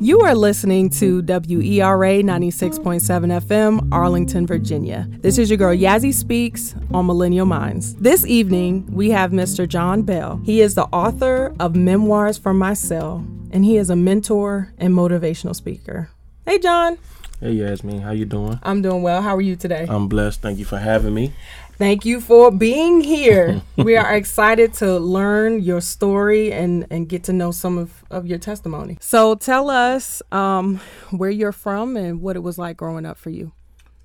You 0.00 0.20
are 0.22 0.34
listening 0.34 0.90
to 0.90 1.22
WERA 1.22 2.22
96.7 2.24 3.00
FM, 3.00 3.88
Arlington, 3.92 4.48
Virginia. 4.48 5.06
This 5.20 5.38
is 5.38 5.48
your 5.48 5.56
girl 5.56 5.76
Yazzie 5.76 6.12
Speaks 6.12 6.74
on 6.92 7.06
Millennial 7.06 7.46
Minds. 7.46 7.94
This 7.94 8.26
evening, 8.26 8.84
we 8.90 9.10
have 9.10 9.30
Mr. 9.30 9.68
John 9.68 10.02
Bell. 10.02 10.40
He 10.44 10.60
is 10.60 10.74
the 10.74 10.86
author 10.86 11.54
of 11.60 11.76
Memoirs 11.76 12.36
from 12.36 12.58
My 12.58 12.74
Cell, 12.74 13.24
and 13.52 13.64
he 13.64 13.76
is 13.76 13.90
a 13.90 13.96
mentor 13.96 14.72
and 14.76 14.92
motivational 14.92 15.54
speaker. 15.54 16.10
Hey, 16.44 16.58
John. 16.58 16.98
Hey, 17.38 17.52
Yasmin. 17.52 18.00
How 18.00 18.10
you 18.10 18.24
doing? 18.24 18.58
I'm 18.64 18.82
doing 18.82 19.02
well. 19.02 19.22
How 19.22 19.36
are 19.36 19.40
you 19.40 19.54
today? 19.54 19.86
I'm 19.88 20.08
blessed. 20.08 20.42
Thank 20.42 20.58
you 20.58 20.64
for 20.64 20.78
having 20.78 21.14
me. 21.14 21.32
Thank 21.78 22.04
you 22.04 22.20
for 22.20 22.50
being 22.50 23.00
here. 23.00 23.62
we 23.76 23.96
are 23.96 24.14
excited 24.14 24.74
to 24.74 24.98
learn 24.98 25.62
your 25.62 25.80
story 25.80 26.52
and, 26.52 26.86
and 26.90 27.08
get 27.08 27.24
to 27.24 27.32
know 27.32 27.50
some 27.50 27.78
of, 27.78 28.04
of 28.10 28.26
your 28.26 28.38
testimony. 28.38 28.98
So 29.00 29.34
tell 29.34 29.70
us 29.70 30.22
um, 30.30 30.80
where 31.10 31.30
you're 31.30 31.52
from 31.52 31.96
and 31.96 32.20
what 32.20 32.36
it 32.36 32.40
was 32.40 32.58
like 32.58 32.76
growing 32.76 33.06
up 33.06 33.18
for 33.18 33.30
you. 33.30 33.52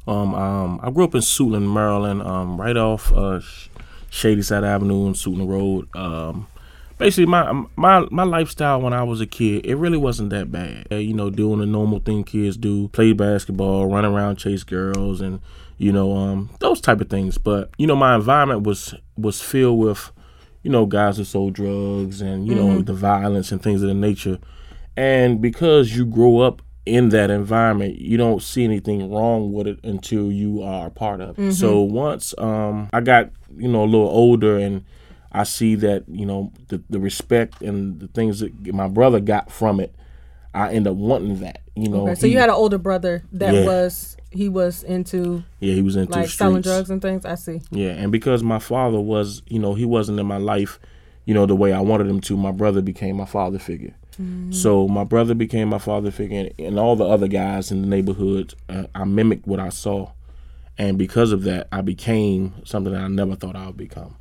Um, 0.07 0.33
um, 0.33 0.79
I 0.81 0.89
grew 0.89 1.03
up 1.03 1.15
in 1.15 1.21
Suitland, 1.21 1.71
Maryland, 1.71 2.21
um, 2.21 2.59
right 2.59 2.77
off 2.77 3.11
uh, 3.11 3.41
Shady 4.09 4.41
Side 4.41 4.63
Avenue 4.63 5.05
and 5.05 5.15
Suitland 5.15 5.49
Road. 5.49 5.93
Um, 5.95 6.47
basically, 6.97 7.25
my 7.25 7.65
my 7.75 8.07
my 8.11 8.23
lifestyle 8.23 8.81
when 8.81 8.93
I 8.93 9.03
was 9.03 9.21
a 9.21 9.27
kid, 9.27 9.65
it 9.65 9.75
really 9.75 9.97
wasn't 9.97 10.29
that 10.31 10.51
bad. 10.51 10.87
You 10.91 11.13
know, 11.13 11.29
doing 11.29 11.59
the 11.59 11.65
normal 11.65 11.99
thing 11.99 12.23
kids 12.23 12.57
do: 12.57 12.87
play 12.89 13.13
basketball, 13.13 13.87
run 13.87 14.05
around, 14.05 14.37
chase 14.37 14.63
girls, 14.63 15.21
and 15.21 15.41
you 15.77 15.91
know, 15.91 16.15
um, 16.15 16.49
those 16.59 16.81
type 16.81 17.01
of 17.01 17.09
things. 17.09 17.37
But 17.37 17.69
you 17.77 17.87
know, 17.87 17.95
my 17.95 18.15
environment 18.15 18.63
was 18.63 18.95
was 19.17 19.41
filled 19.41 19.79
with, 19.79 20.11
you 20.63 20.71
know, 20.71 20.85
guys 20.85 21.17
who 21.17 21.23
sold 21.23 21.53
drugs 21.53 22.21
and 22.21 22.47
you 22.47 22.55
mm-hmm. 22.55 22.67
know 22.67 22.81
the 22.81 22.93
violence 22.93 23.51
and 23.51 23.61
things 23.61 23.81
of 23.81 23.87
the 23.87 23.93
nature. 23.93 24.39
And 24.95 25.41
because 25.41 25.95
you 25.95 26.05
grow 26.05 26.39
up 26.39 26.61
in 26.87 27.09
that 27.09 27.29
environment, 27.29 27.99
you 27.99 28.17
don't 28.17 28.41
see 28.41 28.63
anything 28.63 29.11
wrong 29.11 29.53
with 29.53 29.67
it 29.67 29.79
until 29.83 30.31
you 30.31 30.63
are 30.63 30.87
a 30.87 30.91
part 30.91 31.21
of 31.21 31.37
it. 31.37 31.41
Mm-hmm. 31.41 31.51
So 31.51 31.81
once 31.81 32.33
um, 32.37 32.89
I 32.93 33.01
got 33.01 33.29
you 33.55 33.67
know 33.67 33.83
a 33.83 33.85
little 33.85 34.09
older 34.09 34.57
and 34.57 34.83
I 35.37 35.43
see 35.43 35.75
that 35.75 36.03
you 36.07 36.25
know 36.25 36.51
the, 36.69 36.81
the 36.89 36.99
respect 36.99 37.61
and 37.61 37.99
the 37.99 38.07
things 38.07 38.39
that 38.39 38.73
my 38.73 38.87
brother 38.87 39.19
got 39.19 39.51
from 39.51 39.79
it, 39.79 39.93
I 40.53 40.73
end 40.73 40.87
up 40.87 40.95
wanting 40.95 41.41
that. 41.41 41.61
You 41.75 41.89
know. 41.89 42.07
Okay, 42.07 42.15
so 42.15 42.25
he, 42.25 42.33
you 42.33 42.39
had 42.39 42.49
an 42.49 42.55
older 42.55 42.79
brother 42.79 43.23
that 43.33 43.53
yeah. 43.53 43.65
was 43.65 44.17
he 44.31 44.49
was 44.49 44.83
into 44.83 45.43
yeah 45.59 45.73
he 45.73 45.81
was 45.83 45.95
into 45.95 46.11
like 46.11 46.27
selling 46.27 46.61
drugs 46.61 46.89
and 46.89 47.01
things 47.01 47.23
i 47.25 47.33
see 47.33 47.61
yeah 47.71 47.91
and 47.91 48.11
because 48.11 48.43
my 48.43 48.59
father 48.59 48.99
was 48.99 49.41
you 49.47 49.57
know 49.57 49.73
he 49.73 49.85
wasn't 49.85 50.19
in 50.19 50.25
my 50.25 50.37
life 50.37 50.79
you 51.23 51.33
know 51.33 51.45
the 51.45 51.55
way 51.55 51.71
i 51.71 51.79
wanted 51.79 52.05
him 52.07 52.19
to 52.19 52.35
my 52.35 52.51
brother 52.51 52.81
became 52.81 53.15
my 53.15 53.25
father 53.25 53.57
figure 53.57 53.95
mm-hmm. 54.21 54.51
so 54.51 54.85
my 54.85 55.05
brother 55.05 55.33
became 55.33 55.69
my 55.69 55.77
father 55.77 56.11
figure 56.11 56.39
and, 56.39 56.53
and 56.59 56.77
all 56.77 56.97
the 56.97 57.05
other 57.05 57.29
guys 57.29 57.71
in 57.71 57.81
the 57.81 57.87
neighborhood 57.87 58.53
uh, 58.67 58.83
i 58.93 59.05
mimicked 59.05 59.47
what 59.47 59.61
i 59.61 59.69
saw 59.69 60.11
and 60.77 60.97
because 60.97 61.31
of 61.31 61.43
that 61.43 61.67
i 61.71 61.79
became 61.79 62.53
something 62.65 62.91
that 62.91 63.01
i 63.01 63.07
never 63.07 63.33
thought 63.33 63.55
i 63.55 63.65
would 63.65 63.77
become. 63.77 64.17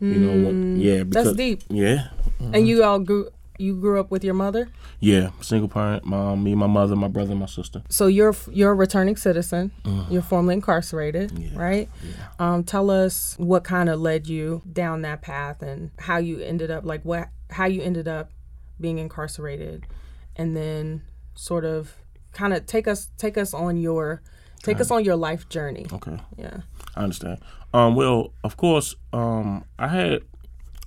You 0.00 0.14
know 0.14 0.50
mm. 0.50 0.82
yeah 0.82 1.02
because, 1.02 1.24
that's 1.24 1.36
deep 1.36 1.62
yeah 1.70 2.08
mm-hmm. 2.40 2.54
and 2.54 2.68
you 2.68 2.82
all 2.82 2.98
grew 2.98 3.30
you 3.58 3.74
grew 3.74 3.98
up 4.00 4.10
with 4.10 4.24
your 4.24 4.34
mother? 4.34 4.68
Yeah, 5.00 5.30
single 5.40 5.68
parent, 5.68 6.04
mom, 6.04 6.42
me, 6.42 6.54
my 6.54 6.66
mother, 6.66 6.96
my 6.96 7.08
brother, 7.08 7.34
my 7.34 7.46
sister. 7.46 7.82
So 7.88 8.06
you're 8.06 8.34
you're 8.50 8.72
a 8.72 8.74
returning 8.74 9.16
citizen. 9.16 9.72
Mm. 9.84 10.10
You're 10.10 10.22
formerly 10.22 10.54
incarcerated, 10.54 11.32
yeah. 11.38 11.50
right? 11.54 11.88
Yeah. 12.02 12.14
Um, 12.38 12.64
tell 12.64 12.90
us 12.90 13.34
what 13.38 13.64
kind 13.64 13.88
of 13.88 14.00
led 14.00 14.26
you 14.26 14.62
down 14.70 15.02
that 15.02 15.22
path 15.22 15.62
and 15.62 15.90
how 15.98 16.18
you 16.18 16.40
ended 16.40 16.70
up 16.70 16.84
like 16.84 17.02
what 17.02 17.28
how 17.50 17.66
you 17.66 17.82
ended 17.82 18.08
up 18.08 18.30
being 18.80 18.98
incarcerated, 18.98 19.86
and 20.36 20.56
then 20.56 21.02
sort 21.34 21.64
of 21.64 21.96
kind 22.32 22.52
of 22.52 22.66
take 22.66 22.88
us 22.88 23.10
take 23.18 23.38
us 23.38 23.54
on 23.54 23.76
your 23.76 24.22
take 24.62 24.80
us 24.80 24.90
on 24.90 25.04
your 25.04 25.16
life 25.16 25.48
journey. 25.48 25.86
Okay. 25.92 26.18
Yeah. 26.36 26.58
I 26.94 27.02
understand. 27.02 27.38
Um, 27.76 27.94
well, 27.94 28.32
of 28.42 28.56
course, 28.56 28.94
um, 29.12 29.64
I 29.78 29.88
had 29.88 30.22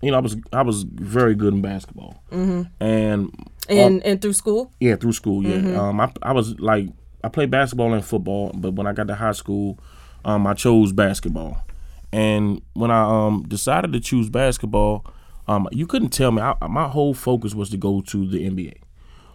you 0.01 0.11
know, 0.11 0.17
I 0.17 0.22
was 0.22 0.38
I 0.53 0.61
was 0.61 0.83
very 0.83 1.35
good 1.35 1.53
in 1.53 1.61
basketball, 1.61 2.23
mm-hmm. 2.31 2.63
and 2.83 3.50
and 3.67 4.03
and 4.03 4.22
through 4.22 4.33
school. 4.33 4.72
Yeah, 4.79 4.95
through 4.95 5.13
school. 5.13 5.44
Yeah, 5.44 5.57
mm-hmm. 5.57 5.77
um, 5.77 6.00
I 6.00 6.11
I 6.22 6.31
was 6.31 6.59
like 6.59 6.88
I 7.23 7.29
played 7.29 7.51
basketball 7.51 7.94
and 7.94 8.03
football, 8.03 8.51
but 8.55 8.73
when 8.73 8.88
I 8.88 8.94
got 8.94 9.07
to 9.07 9.16
high 9.16 9.33
school, 9.33 9.77
um, 10.25 10.47
I 10.47 10.53
chose 10.53 10.91
basketball, 10.91 11.63
and 12.11 12.61
when 12.73 12.91
I 12.91 13.03
um 13.03 13.44
decided 13.47 13.94
to 13.94 14.00
choose 14.00 14.29
basketball, 14.29 15.06
um, 15.47 15.67
you 15.71 15.85
couldn't 15.85 16.09
tell 16.09 16.31
me. 16.31 16.41
I, 16.41 16.56
my 16.67 16.88
whole 16.88 17.13
focus 17.13 17.53
was 17.53 17.69
to 17.71 17.77
go 17.77 18.01
to 18.01 18.27
the 18.27 18.50
NBA. 18.50 18.77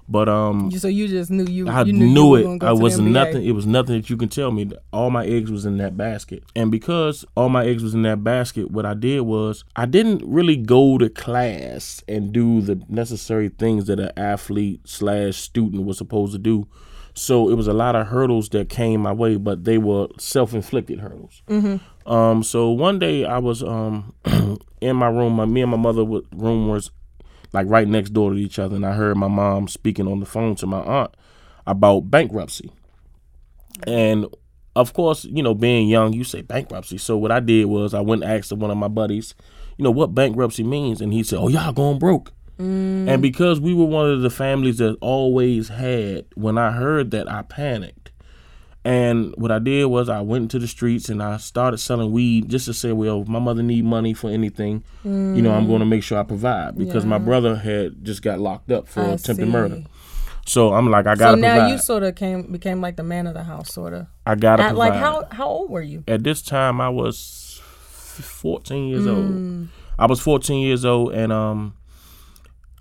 But 0.09 0.29
um, 0.29 0.71
so 0.71 0.89
you 0.89 1.09
just 1.09 1.31
knew 1.31 1.45
you. 1.45 1.69
I 1.69 1.83
you 1.83 1.93
knew, 1.93 2.07
knew 2.07 2.37
you 2.37 2.55
it. 2.55 2.63
I 2.63 2.73
wasn't 2.73 3.09
nothing. 3.09 3.45
It 3.45 3.53
was 3.53 3.67
nothing 3.67 3.97
that 3.97 4.11
you 4.11 4.17
can 4.17 4.29
tell 4.29 4.51
me. 4.51 4.71
All 4.93 5.11
my 5.11 5.25
eggs 5.25 5.51
was 5.51 5.65
in 5.65 5.79
that 5.79 5.97
basket, 5.97 6.43
and 6.55 6.71
because 6.71 7.25
all 7.35 7.49
my 7.49 7.65
eggs 7.65 7.83
was 7.83 7.95
in 7.95 8.03
that 8.03 8.23
basket, 8.23 8.71
what 8.71 8.85
I 8.85 8.95
did 8.95 9.21
was 9.23 9.65
I 9.77 9.87
didn't 9.87 10.23
really 10.27 10.57
go 10.57 10.99
to 10.99 11.09
class 11.09 12.03
and 12.07 12.33
do 12.33 12.61
the 12.61 12.83
necessary 12.89 13.49
things 13.49 13.87
that 13.87 13.99
an 13.99 14.13
athlete 14.17 14.83
slash 14.85 15.37
student 15.37 15.85
was 15.85 15.97
supposed 15.97 16.33
to 16.33 16.39
do. 16.39 16.69
So 17.15 17.49
it 17.49 17.55
was 17.55 17.69
a 17.69 17.73
lot 17.73 17.95
of 17.95 18.09
hurdles 18.09 18.49
that 18.51 18.69
came 18.69 19.01
my 19.01 19.13
way, 19.13 19.37
but 19.37 19.65
they 19.65 19.79
were 19.79 20.09
self 20.19 20.53
inflicted 20.53 20.99
hurdles. 21.01 21.43
Mm-hmm. 21.49 22.13
Um, 22.13 22.43
so 22.43 22.71
one 22.71 22.99
day 22.99 23.25
I 23.25 23.39
was 23.39 23.63
um 23.63 24.15
in 24.81 24.97
my 24.97 25.09
room. 25.09 25.35
My 25.35 25.47
me 25.47 25.63
and 25.63 25.71
my 25.71 25.77
mother 25.77 26.05
room 26.05 26.69
was 26.69 26.91
like 27.55 27.67
right 27.69 27.89
next 27.89 28.11
door 28.11 28.33
to 28.33 28.37
each 28.37 28.59
other. 28.59 28.77
And 28.77 28.85
I 28.85 28.93
heard 28.93 29.17
my 29.17 29.29
mom 29.29 29.69
speaking 29.69 30.09
on 30.09 30.21
the 30.21 30.27
phone 30.27 30.57
to 30.57 30.67
my 30.67 30.81
aunt 30.81 31.17
about 31.67 32.11
bankruptcy. 32.11 32.71
And 33.87 34.27
of 34.77 34.93
course, 34.93 35.25
you 35.25 35.43
know, 35.43 35.55
being 35.55 35.89
young, 35.89 36.13
you 36.13 36.25
say 36.25 36.43
bankruptcy. 36.43 36.99
So 36.99 37.17
what 37.17 37.31
I 37.31 37.41
did 37.41 37.67
was 37.67 37.95
I 37.95 38.01
went 38.01 38.25
and 38.25 38.33
asked 38.33 38.53
one 38.53 38.71
of 38.71 38.77
my 38.77 38.89
buddies, 38.89 39.35
you 39.79 39.85
know, 39.85 39.91
what 39.91 40.15
bankruptcy 40.15 40.65
means. 40.65 41.01
And 41.01 41.13
he 41.13 41.23
said, 41.23 41.39
oh, 41.39 41.49
y'all 41.49 41.73
going 41.73 41.99
broke. 41.99 42.33
Mm. 42.59 43.09
And 43.09 43.23
because 43.23 43.61
we 43.61 43.73
were 43.73 43.85
one 43.85 44.11
of 44.11 44.23
the 44.23 44.31
families 44.31 44.79
that 44.79 44.97
always 45.01 45.69
had, 45.69 46.27
when 46.35 46.59
I 46.59 46.73
heard 46.73 47.13
that, 47.13 47.31
I 47.31 47.43
panicked. 47.43 48.04
And 48.85 49.35
what 49.39 49.51
I 49.51 49.59
did 49.59 49.87
was 49.87 50.11
I 50.11 50.21
went 50.21 50.43
into 50.43 50.59
the 50.59 50.69
streets 50.69 51.09
and 51.09 51.23
I 51.23 51.39
started 51.39 51.79
selling 51.79 52.13
weed 52.13 52.51
just 52.51 52.67
to 52.67 52.75
say, 52.75 52.93
well, 52.93 53.23
if 53.23 53.29
my 53.29 53.39
mother 53.39 53.63
need 53.63 53.85
money 53.87 54.13
for 54.13 54.29
anything, 54.29 54.85
mm. 55.03 55.35
you 55.35 55.41
know, 55.41 55.53
I'm 55.53 55.67
going 55.67 55.81
to 55.81 55.87
make 55.87 56.03
sure 56.03 56.19
I 56.19 56.23
provide 56.23 56.77
because 56.77 57.05
yeah. 57.05 57.11
my 57.11 57.19
brother 57.19 57.57
had 57.57 58.05
just 58.05 58.21
got 58.21 58.41
locked 58.41 58.71
up 58.71 58.87
for 58.87 59.01
I 59.01 59.13
attempted 59.13 59.47
see. 59.47 59.51
murder. 59.51 59.85
So 60.47 60.75
I'm 60.75 60.91
like, 60.91 61.07
I 61.07 61.15
gotta. 61.15 61.33
So 61.33 61.35
now 61.37 61.55
provide. 61.55 61.71
you 61.71 61.79
sort 61.79 62.03
of 62.03 62.15
came 62.17 62.53
became 62.53 62.83
like 62.83 62.97
the 62.97 63.03
man 63.03 63.27
of 63.27 63.33
the 63.33 63.45
house, 63.45 63.73
sort 63.73 63.95
of. 63.95 64.07
I 64.27 64.35
gotta. 64.35 64.65
At, 64.65 64.77
like 64.77 64.93
how 64.93 65.27
how 65.31 65.49
old 65.49 65.71
were 65.71 65.81
you? 65.81 66.05
At 66.07 66.23
this 66.23 66.43
time, 66.43 66.83
I 66.83 66.91
was 66.91 67.63
14 67.63 68.89
years 68.89 69.05
mm. 69.05 69.17
old. 69.17 69.69
I 69.99 70.07
was 70.07 70.21
14 70.21 70.61
years 70.61 70.85
old, 70.85 71.15
and 71.15 71.33
um, 71.33 71.75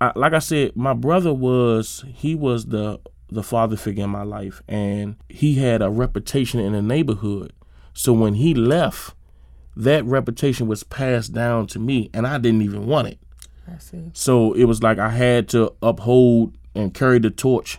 I, 0.00 0.12
like 0.14 0.34
I 0.34 0.40
said, 0.40 0.76
my 0.76 0.92
brother 0.92 1.32
was 1.32 2.04
he 2.12 2.34
was 2.34 2.66
the 2.66 3.00
the 3.30 3.42
father 3.42 3.76
figure 3.76 4.04
in 4.04 4.10
my 4.10 4.22
life, 4.22 4.62
and 4.68 5.16
he 5.28 5.54
had 5.54 5.82
a 5.82 5.90
reputation 5.90 6.60
in 6.60 6.72
the 6.72 6.82
neighborhood. 6.82 7.52
So 7.92 8.12
when 8.12 8.34
he 8.34 8.54
left, 8.54 9.14
that 9.76 10.04
reputation 10.04 10.66
was 10.66 10.84
passed 10.84 11.32
down 11.32 11.66
to 11.68 11.78
me, 11.78 12.10
and 12.12 12.26
I 12.26 12.38
didn't 12.38 12.62
even 12.62 12.86
want 12.86 13.08
it. 13.08 13.18
I 13.72 13.78
see. 13.78 14.10
So 14.12 14.52
it 14.52 14.64
was 14.64 14.82
like 14.82 14.98
I 14.98 15.10
had 15.10 15.48
to 15.50 15.74
uphold 15.82 16.56
and 16.74 16.92
carry 16.92 17.18
the 17.18 17.30
torch, 17.30 17.78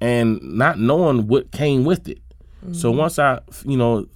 and 0.00 0.40
not 0.42 0.78
knowing 0.78 1.26
what 1.26 1.50
came 1.50 1.84
with 1.84 2.08
it. 2.08 2.20
Mm-hmm. 2.64 2.74
So 2.74 2.90
once 2.90 3.18
I, 3.18 3.40
you 3.64 3.76
know, 3.76 4.06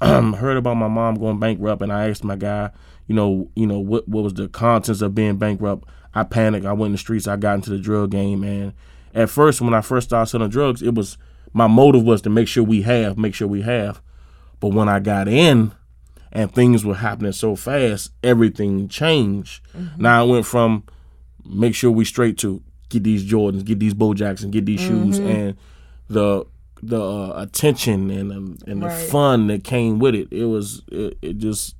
heard 0.00 0.56
about 0.56 0.74
my 0.74 0.88
mom 0.88 1.16
going 1.16 1.38
bankrupt, 1.38 1.82
and 1.82 1.92
I 1.92 2.08
asked 2.08 2.24
my 2.24 2.36
guy, 2.36 2.70
you 3.06 3.14
know, 3.14 3.50
you 3.56 3.66
know 3.66 3.78
what 3.78 4.06
what 4.08 4.22
was 4.22 4.34
the 4.34 4.48
contents 4.48 5.00
of 5.00 5.14
being 5.14 5.36
bankrupt. 5.36 5.88
I 6.14 6.24
panicked. 6.24 6.66
I 6.66 6.72
went 6.72 6.88
in 6.88 6.92
the 6.92 6.98
streets. 6.98 7.26
I 7.26 7.36
got 7.36 7.54
into 7.54 7.70
the 7.70 7.78
drug 7.78 8.10
game, 8.10 8.44
and 8.44 8.72
at 9.14 9.30
first 9.30 9.60
when 9.60 9.74
I 9.74 9.80
first 9.80 10.08
started 10.08 10.30
selling 10.30 10.50
drugs, 10.50 10.82
it 10.82 10.94
was 10.94 11.18
my 11.52 11.66
motive 11.66 12.02
was 12.02 12.22
to 12.22 12.30
make 12.30 12.48
sure 12.48 12.62
we 12.62 12.82
have, 12.82 13.18
make 13.18 13.34
sure 13.34 13.48
we 13.48 13.62
have. 13.62 14.00
But 14.60 14.68
when 14.68 14.88
I 14.88 15.00
got 15.00 15.28
in 15.28 15.72
and 16.32 16.52
things 16.52 16.84
were 16.84 16.96
happening 16.96 17.32
so 17.32 17.56
fast, 17.56 18.10
everything 18.22 18.88
changed. 18.88 19.62
Mm-hmm. 19.74 20.02
Now 20.02 20.20
I 20.20 20.24
went 20.24 20.46
from 20.46 20.84
make 21.44 21.74
sure 21.74 21.90
we 21.90 22.04
straight 22.04 22.38
to 22.38 22.62
get 22.88 23.04
these 23.04 23.24
Jordans, 23.24 23.64
get 23.64 23.78
these 23.78 23.94
Bojacks, 23.94 24.42
and 24.42 24.52
get 24.52 24.66
these 24.66 24.80
mm-hmm. 24.80 25.04
shoes, 25.04 25.18
and 25.18 25.56
the 26.08 26.44
the 26.82 27.00
uh, 27.00 27.42
attention 27.42 28.10
and 28.10 28.32
um, 28.32 28.58
and 28.66 28.82
right. 28.82 28.96
the 28.96 29.04
fun 29.06 29.46
that 29.48 29.64
came 29.64 29.98
with 29.98 30.14
it. 30.14 30.32
It 30.32 30.46
was 30.46 30.82
it, 30.90 31.18
it 31.22 31.38
just 31.38 31.76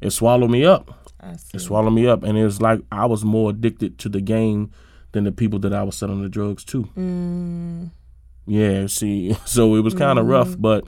it 0.00 0.10
swallowed 0.10 0.50
me 0.50 0.64
up. 0.64 1.10
It 1.52 1.58
swallowed 1.58 1.90
me 1.90 2.06
up, 2.06 2.22
and 2.22 2.38
it 2.38 2.44
was 2.44 2.62
like 2.62 2.80
I 2.92 3.06
was 3.06 3.24
more 3.24 3.50
addicted 3.50 3.98
to 4.00 4.08
the 4.08 4.20
game 4.20 4.70
than 5.16 5.24
the 5.24 5.32
people 5.32 5.58
that 5.60 5.72
I 5.72 5.82
was 5.82 5.96
selling 5.96 6.22
the 6.22 6.28
drugs 6.28 6.62
to. 6.66 6.84
Mm. 6.96 7.90
Yeah, 8.46 8.86
see, 8.86 9.34
so 9.46 9.74
it 9.74 9.80
was 9.80 9.94
kind 9.94 10.18
of 10.18 10.26
mm. 10.26 10.30
rough, 10.30 10.54
but 10.58 10.86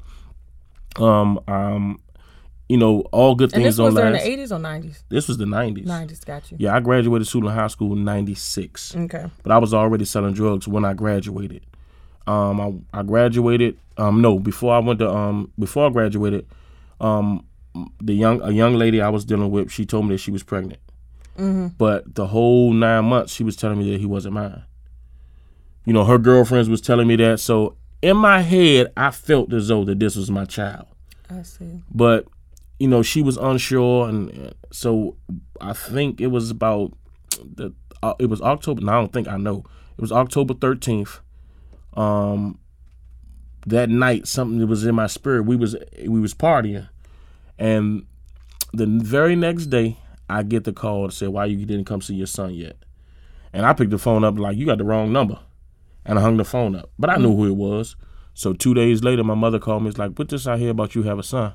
um, 1.03 1.41
um, 1.49 1.99
you 2.69 2.77
know, 2.77 3.01
all 3.11 3.35
good 3.35 3.53
And 3.55 3.63
things 3.63 3.77
this 3.77 3.83
was 3.83 3.95
don't 3.95 4.13
last. 4.13 4.23
the 4.23 4.31
eighties 4.31 4.53
or 4.53 4.59
nineties? 4.59 5.03
This 5.09 5.29
was 5.29 5.39
the 5.39 5.47
nineties. 5.47 5.87
Nineties, 5.87 6.23
got 6.25 6.51
you. 6.51 6.59
Yeah, 6.61 6.77
I 6.77 6.81
graduated 6.81 7.27
Suitland 7.27 7.55
High 7.55 7.69
School 7.69 7.95
in 7.95 8.05
'96, 8.05 8.97
Okay. 8.97 9.25
but 9.43 9.51
I 9.51 9.57
was 9.57 9.73
already 9.73 10.05
selling 10.05 10.35
drugs 10.35 10.69
when 10.69 10.85
I 10.85 10.93
graduated. 10.93 11.65
Um, 12.27 12.61
I, 12.93 12.99
I 12.99 13.03
graduated. 13.03 13.79
Um, 13.97 14.21
no, 14.21 14.39
before 14.39 14.75
I 14.75 14.79
went 14.79 14.99
to 14.99 15.11
um, 15.11 15.51
before 15.59 15.87
I 15.87 15.91
graduated, 15.91 16.47
um, 17.01 17.47
the 18.03 18.13
young 18.13 18.43
a 18.43 18.51
young 18.51 18.75
lady 18.75 19.01
I 19.01 19.09
was 19.09 19.25
dealing 19.25 19.51
with, 19.51 19.73
she 19.73 19.87
told 19.87 20.05
me 20.05 20.17
that 20.17 20.19
she 20.19 20.31
was 20.31 20.43
pregnant. 20.43 20.81
But 21.79 22.15
the 22.15 22.27
whole 22.27 22.73
nine 22.73 23.05
months, 23.05 23.33
she 23.33 23.45
was 23.45 23.55
telling 23.57 23.79
me 23.79 23.91
that 23.93 24.01
he 24.01 24.07
wasn't 24.07 24.35
mine. 24.35 24.65
You 25.85 25.93
know, 25.93 26.05
her 26.05 26.19
girlfriends 26.19 26.69
was 26.69 26.81
telling 26.81 27.07
me 27.07 27.17
that. 27.17 27.41
So 27.41 27.77
in 28.03 28.17
my 28.17 28.41
head, 28.41 28.93
I 28.97 29.11
felt 29.11 29.53
as 29.53 29.69
though 29.69 29.85
that 29.85 29.99
this 30.01 30.17
was 30.17 30.31
my 30.31 30.45
child 30.45 30.87
I 31.31 31.43
see. 31.43 31.83
but 31.91 32.27
you 32.79 32.87
know 32.89 33.03
she 33.03 33.23
was 33.23 33.37
unsure 33.37 34.09
and 34.09 34.55
so 34.71 35.17
i 35.61 35.73
think 35.73 36.21
it 36.21 36.29
was 36.29 36.49
about 36.51 36.93
the 37.45 37.73
uh, 38.05 38.15
it 38.21 38.27
was 38.27 38.41
october 38.41 38.81
no 38.81 38.93
i 38.93 38.95
don't 38.95 39.13
think 39.13 39.27
i 39.27 39.37
know 39.37 39.65
it 39.97 40.01
was 40.01 40.13
october 40.13 40.55
13th 40.55 41.19
um 41.95 42.59
that 43.67 43.91
night 43.91 44.29
something 44.29 44.59
that 44.61 44.69
was 44.69 44.85
in 44.87 44.95
my 44.95 45.09
spirit 45.09 45.43
we 45.43 45.57
was 45.57 45.75
we 46.07 46.21
was 46.21 46.33
partying 46.35 46.89
and 47.59 48.07
the 48.73 48.87
very 48.87 49.35
next 49.35 49.67
day 49.67 49.97
i 50.29 50.43
get 50.43 50.65
the 50.65 50.73
call 50.73 51.09
to 51.09 51.15
say 51.15 51.27
why 51.27 51.45
you 51.45 51.65
didn't 51.65 51.85
come 51.85 52.01
see 52.01 52.15
your 52.15 52.27
son 52.27 52.55
yet 52.55 52.77
and 53.53 53.65
i 53.67 53.73
picked 53.73 53.91
the 53.91 53.99
phone 53.99 54.25
up 54.25 54.39
like 54.39 54.57
you 54.57 54.67
got 54.67 54.79
the 54.79 54.85
wrong 54.85 55.13
number 55.13 55.39
and 56.05 56.19
i 56.19 56.23
hung 56.23 56.37
the 56.37 56.45
phone 56.45 56.75
up 56.75 56.91
but 56.99 57.11
i 57.11 57.17
knew 57.17 57.35
who 57.35 57.47
it 57.47 57.57
was 57.57 57.97
so 58.35 58.53
two 58.53 58.75
days 58.75 59.03
later 59.03 59.25
my 59.25 59.35
mother 59.35 59.59
called 59.59 59.83
me 59.83 59.89
it's 59.89 59.99
like 59.99 60.15
put 60.15 60.29
this 60.29 60.47
out 60.47 60.59
here 60.59 60.71
about 60.71 60.95
you 60.95 61.03
have 61.03 61.19
a 61.19 61.23
son 61.23 61.55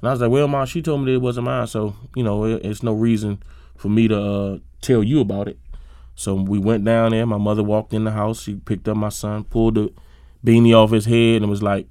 and 0.00 0.08
I 0.08 0.12
was 0.12 0.20
like, 0.20 0.30
well, 0.30 0.46
mom, 0.46 0.66
she 0.66 0.80
told 0.80 1.00
me 1.00 1.06
that 1.06 1.16
it 1.16 1.22
wasn't 1.22 1.46
mine, 1.46 1.66
so 1.66 1.94
you 2.14 2.22
know, 2.22 2.44
it, 2.44 2.64
it's 2.64 2.82
no 2.82 2.92
reason 2.92 3.42
for 3.76 3.88
me 3.88 4.08
to 4.08 4.20
uh, 4.20 4.58
tell 4.80 5.02
you 5.02 5.20
about 5.20 5.48
it. 5.48 5.58
So 6.14 6.34
we 6.34 6.58
went 6.58 6.84
down 6.84 7.10
there. 7.12 7.26
My 7.26 7.38
mother 7.38 7.62
walked 7.62 7.92
in 7.92 8.04
the 8.04 8.10
house. 8.10 8.42
She 8.42 8.56
picked 8.56 8.88
up 8.88 8.96
my 8.96 9.08
son, 9.08 9.44
pulled 9.44 9.74
the 9.76 9.92
beanie 10.44 10.74
off 10.74 10.90
his 10.90 11.06
head, 11.06 11.42
and 11.42 11.50
was 11.50 11.62
like, 11.62 11.88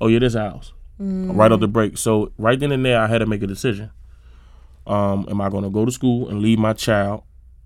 "Oh 0.00 0.08
yeah, 0.08 0.18
this 0.18 0.34
ours." 0.36 0.72
Right 1.32 1.52
off 1.52 1.60
the 1.60 1.68
break. 1.68 1.96
So 1.96 2.32
right 2.38 2.58
then 2.58 2.72
and 2.72 2.84
there, 2.84 3.00
I 3.00 3.06
had 3.06 3.18
to 3.18 3.26
make 3.26 3.42
a 3.42 3.46
decision. 3.46 3.90
Um, 4.88 5.26
am 5.30 5.40
I 5.40 5.48
going 5.50 5.64
to 5.64 5.70
go 5.70 5.84
to 5.84 5.92
school 5.92 6.28
and 6.28 6.40
leave 6.40 6.58
my 6.58 6.72
child, 6.72 7.22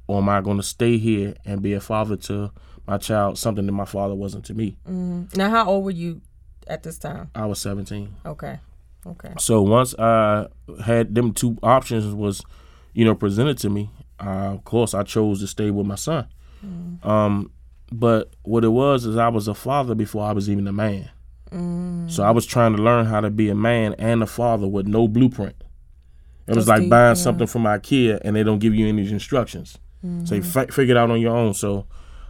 or 0.09 0.19
am 0.19 0.29
I 0.29 0.41
going 0.41 0.57
to 0.57 0.63
stay 0.63 0.99
here 0.99 1.35
and 1.45 1.63
be 1.63 1.73
a 1.73 1.81
father 1.81 2.17
to 2.17 2.51
my 2.87 2.99
child, 2.99 3.39
something 3.39 3.65
that 3.67 3.73
my 3.73 3.85
father 3.85 4.15
wasn't 4.15 4.45
to 4.47 4.55
me? 4.55 4.77
Now, 4.87 5.49
how 5.51 5.69
old 5.69 5.85
were 5.85 5.91
you 5.93 6.21
at 6.67 6.83
this 6.83 6.99
time? 6.99 7.31
I 7.35 7.47
was 7.47 7.61
17. 7.61 8.13
Okay. 8.27 8.59
Okay. 9.07 9.33
So 9.39 9.63
once 9.63 9.95
I 9.99 10.47
had 10.85 11.15
them 11.15 11.33
two 11.33 11.57
options 11.63 12.13
was, 12.15 12.43
you 12.93 13.05
know, 13.05 13.15
presented 13.15 13.59
to 13.59 13.71
me, 13.71 13.91
uh, 14.21 14.55
of 14.55 14.65
course 14.65 14.95
I 14.95 15.03
chose 15.03 15.41
to 15.41 15.47
stay 15.47 15.71
with 15.71 15.87
my 15.87 15.97
son. 15.97 16.27
Um, 17.03 17.51
but 17.91 18.35
what 18.43 18.65
it 18.65 18.69
was 18.69 19.05
is 19.05 19.17
I 19.17 19.29
was 19.29 19.49
a 19.49 19.55
father 19.55 19.95
before 19.95 20.25
I 20.25 20.33
was 20.33 20.49
even 20.49 20.67
a 20.69 20.73
man. 20.73 21.11
So 22.09 22.23
I 22.23 22.31
was 22.31 22.47
trying 22.47 22.75
to 22.77 22.83
learn 22.83 23.07
how 23.07 23.21
to 23.21 23.31
be 23.31 23.49
a 23.51 23.55
man 23.55 23.95
and 23.95 24.23
a 24.23 24.27
father 24.27 24.67
with 24.67 24.87
no 24.87 25.07
blueprint. 25.09 25.57
It 26.53 26.57
was 26.57 26.67
That's 26.67 26.77
like 26.79 26.81
deep, 26.83 26.91
buying 26.91 27.11
yeah. 27.11 27.15
something 27.15 27.47
from 27.47 27.65
IKEA 27.65 28.21
and 28.25 28.37
they 28.37 28.43
don't 28.43 28.59
give 28.59 28.75
you 28.75 28.87
any 28.87 29.11
instructions. 29.11 29.79
So 30.25 30.35
you 30.35 30.43
fi- 30.43 30.67
figure 30.67 30.97
it 30.97 30.99
out 30.99 31.11
on 31.13 31.21
your 31.21 31.37
own. 31.37 31.55
So 31.55 31.87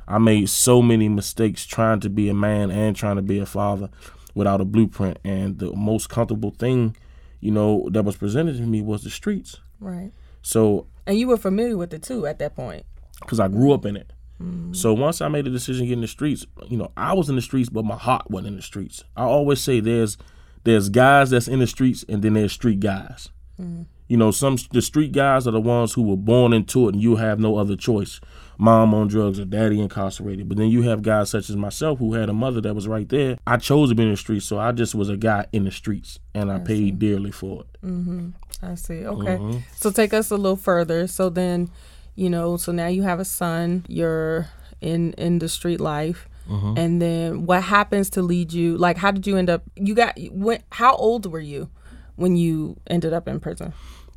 I 0.06 0.18
made 0.18 0.50
so 0.50 0.82
many 0.82 1.08
mistakes 1.08 1.64
trying 1.64 2.00
to 2.00 2.10
be 2.10 2.28
a 2.28 2.34
man 2.34 2.70
and 2.70 2.94
trying 2.94 3.16
to 3.16 3.22
be 3.22 3.38
a 3.38 3.46
father 3.46 3.88
without 4.34 4.60
a 4.60 4.64
blueprint. 4.66 5.18
And 5.24 5.58
the 5.58 5.72
most 5.74 6.10
comfortable 6.10 6.50
thing, 6.50 6.96
you 7.40 7.50
know, 7.50 7.88
that 7.92 8.04
was 8.04 8.16
presented 8.16 8.56
to 8.58 8.62
me 8.62 8.82
was 8.82 9.04
the 9.04 9.10
streets. 9.10 9.58
Right. 9.80 10.12
So 10.42 10.86
And 11.06 11.18
you 11.18 11.28
were 11.28 11.38
familiar 11.38 11.76
with 11.78 11.94
it 11.94 12.02
too 12.02 12.26
at 12.26 12.38
that 12.40 12.54
point. 12.54 12.84
because 13.20 13.40
I 13.40 13.48
grew 13.48 13.72
up 13.72 13.86
in 13.86 13.96
it. 13.96 14.12
Mm. 14.40 14.76
So 14.76 14.92
once 14.92 15.20
I 15.22 15.28
made 15.28 15.46
a 15.46 15.50
decision 15.50 15.84
to 15.84 15.88
get 15.88 15.94
in 15.94 16.00
the 16.02 16.08
streets, 16.08 16.44
you 16.68 16.76
know, 16.76 16.90
I 16.96 17.14
was 17.14 17.30
in 17.30 17.36
the 17.36 17.42
streets, 17.42 17.68
but 17.70 17.84
my 17.86 17.96
heart 17.96 18.30
wasn't 18.30 18.48
in 18.48 18.56
the 18.56 18.62
streets. 18.62 19.02
I 19.16 19.22
always 19.24 19.60
say 19.62 19.80
there's 19.80 20.18
there's 20.64 20.88
guys 20.90 21.30
that's 21.30 21.48
in 21.48 21.58
the 21.60 21.66
streets, 21.66 22.04
and 22.08 22.22
then 22.22 22.34
there's 22.34 22.52
street 22.52 22.80
guys. 22.80 23.30
Mm. 23.60 23.86
You 24.12 24.18
know, 24.18 24.30
some 24.30 24.58
the 24.72 24.82
street 24.82 25.12
guys 25.12 25.46
are 25.46 25.52
the 25.52 25.58
ones 25.58 25.94
who 25.94 26.02
were 26.02 26.18
born 26.18 26.52
into 26.52 26.86
it, 26.86 26.92
and 26.92 27.02
you 27.02 27.16
have 27.16 27.40
no 27.40 27.56
other 27.56 27.76
choice. 27.76 28.20
Mom 28.58 28.92
on 28.92 29.08
drugs 29.08 29.40
or 29.40 29.46
daddy 29.46 29.80
incarcerated. 29.80 30.50
But 30.50 30.58
then 30.58 30.68
you 30.68 30.82
have 30.82 31.00
guys 31.00 31.30
such 31.30 31.48
as 31.48 31.56
myself 31.56 31.98
who 31.98 32.12
had 32.12 32.28
a 32.28 32.34
mother 32.34 32.60
that 32.60 32.74
was 32.74 32.86
right 32.86 33.08
there. 33.08 33.38
I 33.46 33.56
chose 33.56 33.88
to 33.88 33.94
be 33.94 34.02
in 34.02 34.10
the 34.10 34.18
streets, 34.18 34.44
so 34.44 34.58
I 34.58 34.72
just 34.72 34.94
was 34.94 35.08
a 35.08 35.16
guy 35.16 35.46
in 35.50 35.64
the 35.64 35.70
streets, 35.70 36.18
and 36.34 36.52
I 36.52 36.58
paid 36.58 36.98
dearly 36.98 37.30
for 37.30 37.62
it. 37.62 37.86
Mm-hmm. 37.86 38.28
I 38.60 38.74
see. 38.74 39.06
Okay. 39.06 39.36
Mm-hmm. 39.36 39.58
So 39.76 39.90
take 39.90 40.12
us 40.12 40.30
a 40.30 40.36
little 40.36 40.56
further. 40.56 41.06
So 41.06 41.30
then, 41.30 41.70
you 42.14 42.28
know, 42.28 42.58
so 42.58 42.70
now 42.70 42.88
you 42.88 43.04
have 43.04 43.18
a 43.18 43.24
son. 43.24 43.86
You're 43.88 44.50
in 44.82 45.14
in 45.14 45.38
the 45.38 45.48
street 45.48 45.80
life, 45.80 46.28
mm-hmm. 46.46 46.74
and 46.76 47.00
then 47.00 47.46
what 47.46 47.62
happens 47.62 48.10
to 48.10 48.20
lead 48.20 48.52
you? 48.52 48.76
Like, 48.76 48.98
how 48.98 49.10
did 49.10 49.26
you 49.26 49.38
end 49.38 49.48
up? 49.48 49.62
You 49.74 49.94
got 49.94 50.18
when? 50.30 50.62
How 50.70 50.96
old 50.96 51.24
were 51.32 51.40
you 51.40 51.70
when 52.16 52.36
you 52.36 52.76
ended 52.88 53.14
up 53.14 53.26
in 53.26 53.40
prison? 53.40 53.72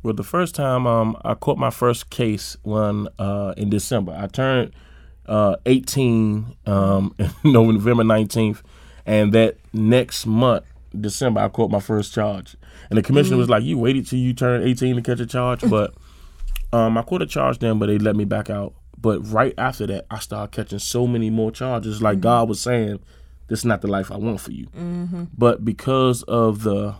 Well, 0.06 0.14
the 0.14 0.22
first 0.22 0.54
time 0.54 0.86
um, 0.86 1.16
I 1.24 1.34
caught 1.34 1.58
my 1.58 1.70
first 1.70 2.10
case 2.10 2.56
when 2.62 3.08
uh, 3.18 3.54
in 3.56 3.70
December. 3.70 4.16
I 4.16 4.28
turned 4.28 4.72
uh, 5.26 5.56
18 5.66 6.54
um, 6.64 7.12
November 7.44 8.04
19th, 8.04 8.62
and 9.04 9.32
that 9.32 9.56
next 9.72 10.24
month, 10.24 10.64
December, 10.96 11.40
I 11.40 11.48
caught 11.48 11.72
my 11.72 11.80
first 11.80 12.14
charge. 12.14 12.54
And 12.88 12.96
the 12.96 13.02
commissioner 13.02 13.36
was 13.36 13.48
like, 13.48 13.64
"You 13.64 13.78
waited 13.78 14.06
till 14.06 14.20
you 14.20 14.32
turned 14.32 14.62
18 14.62 14.94
to 14.94 15.02
catch 15.02 15.18
a 15.18 15.26
charge," 15.26 15.62
but 15.68 15.92
um, 16.72 16.96
I 16.96 17.02
caught 17.02 17.22
a 17.22 17.26
charge 17.26 17.58
then, 17.58 17.80
but 17.80 17.86
they 17.86 17.98
let 17.98 18.14
me 18.14 18.24
back 18.24 18.48
out. 18.48 18.74
But 18.96 19.26
right 19.26 19.54
after 19.58 19.88
that, 19.88 20.06
I 20.08 20.20
started 20.20 20.54
catching 20.54 20.78
so 20.78 21.08
many 21.08 21.30
more 21.30 21.50
charges. 21.50 22.00
Like 22.00 22.20
God 22.20 22.48
was 22.48 22.60
saying, 22.60 23.00
"This 23.48 23.58
is 23.58 23.64
not 23.64 23.80
the 23.80 23.88
life 23.88 24.12
I 24.12 24.18
want 24.18 24.40
for 24.40 24.52
you." 24.52 24.68
But 25.36 25.64
because 25.64 26.22
of 26.22 26.62
the 26.62 26.94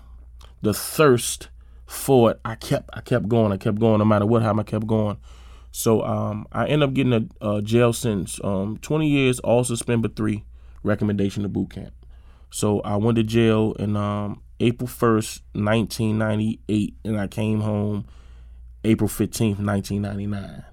the 0.60 0.74
thirst 0.74 1.50
for 1.86 2.32
it, 2.32 2.40
I 2.44 2.56
kept 2.56 2.90
I 2.92 3.00
kept 3.00 3.28
going. 3.28 3.52
I 3.52 3.56
kept 3.56 3.78
going 3.78 3.98
no 3.98 4.04
matter 4.04 4.26
what 4.26 4.40
time 4.40 4.60
I 4.60 4.64
kept 4.64 4.86
going. 4.86 5.18
So 5.70 6.02
um, 6.02 6.46
I 6.52 6.66
end 6.66 6.82
up 6.82 6.94
getting 6.94 7.12
a, 7.12 7.46
a 7.46 7.60
jail 7.60 7.92
sentence, 7.92 8.40
um, 8.42 8.78
20 8.78 9.08
years, 9.08 9.40
all 9.40 9.62
suspended 9.62 10.02
but 10.02 10.16
three, 10.16 10.44
recommendation 10.82 11.42
to 11.42 11.50
boot 11.50 11.68
camp. 11.70 11.92
So 12.50 12.80
I 12.80 12.96
went 12.96 13.16
to 13.16 13.22
jail 13.22 13.74
in 13.78 13.94
um, 13.94 14.40
April 14.58 14.88
1st, 14.88 15.42
1998, 15.52 16.94
and 17.04 17.20
I 17.20 17.26
came 17.26 17.60
home 17.60 18.06
April 18.84 19.08
15th, 19.08 19.58
1999. 19.58 20.64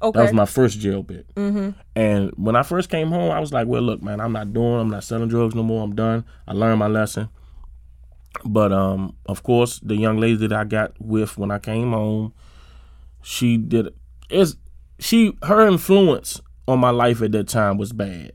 Okay. 0.00 0.18
That 0.18 0.22
was 0.24 0.32
my 0.32 0.46
first 0.46 0.80
jail 0.80 1.02
bit. 1.02 1.32
Mm-hmm. 1.34 1.78
And 1.94 2.30
when 2.36 2.56
I 2.56 2.62
first 2.62 2.88
came 2.88 3.08
home, 3.08 3.30
I 3.30 3.38
was 3.38 3.52
like, 3.52 3.68
well, 3.68 3.82
look, 3.82 4.02
man, 4.02 4.20
I'm 4.20 4.32
not 4.32 4.52
doing, 4.52 4.80
I'm 4.80 4.90
not 4.90 5.04
selling 5.04 5.28
drugs 5.28 5.54
no 5.54 5.62
more. 5.62 5.84
I'm 5.84 5.94
done. 5.94 6.24
I 6.48 6.54
learned 6.54 6.78
my 6.78 6.88
lesson. 6.88 7.28
But 8.44 8.72
um, 8.72 9.14
of 9.26 9.42
course, 9.42 9.78
the 9.80 9.96
young 9.96 10.18
lady 10.18 10.36
that 10.46 10.52
I 10.52 10.64
got 10.64 10.92
with 11.00 11.36
when 11.38 11.50
I 11.50 11.58
came 11.58 11.92
home, 11.92 12.32
she 13.22 13.56
did 13.56 13.88
is 14.30 14.56
she 14.98 15.36
her 15.42 15.66
influence 15.66 16.40
on 16.66 16.78
my 16.78 16.90
life 16.90 17.22
at 17.22 17.32
that 17.32 17.48
time 17.48 17.78
was 17.78 17.92
bad. 17.92 18.32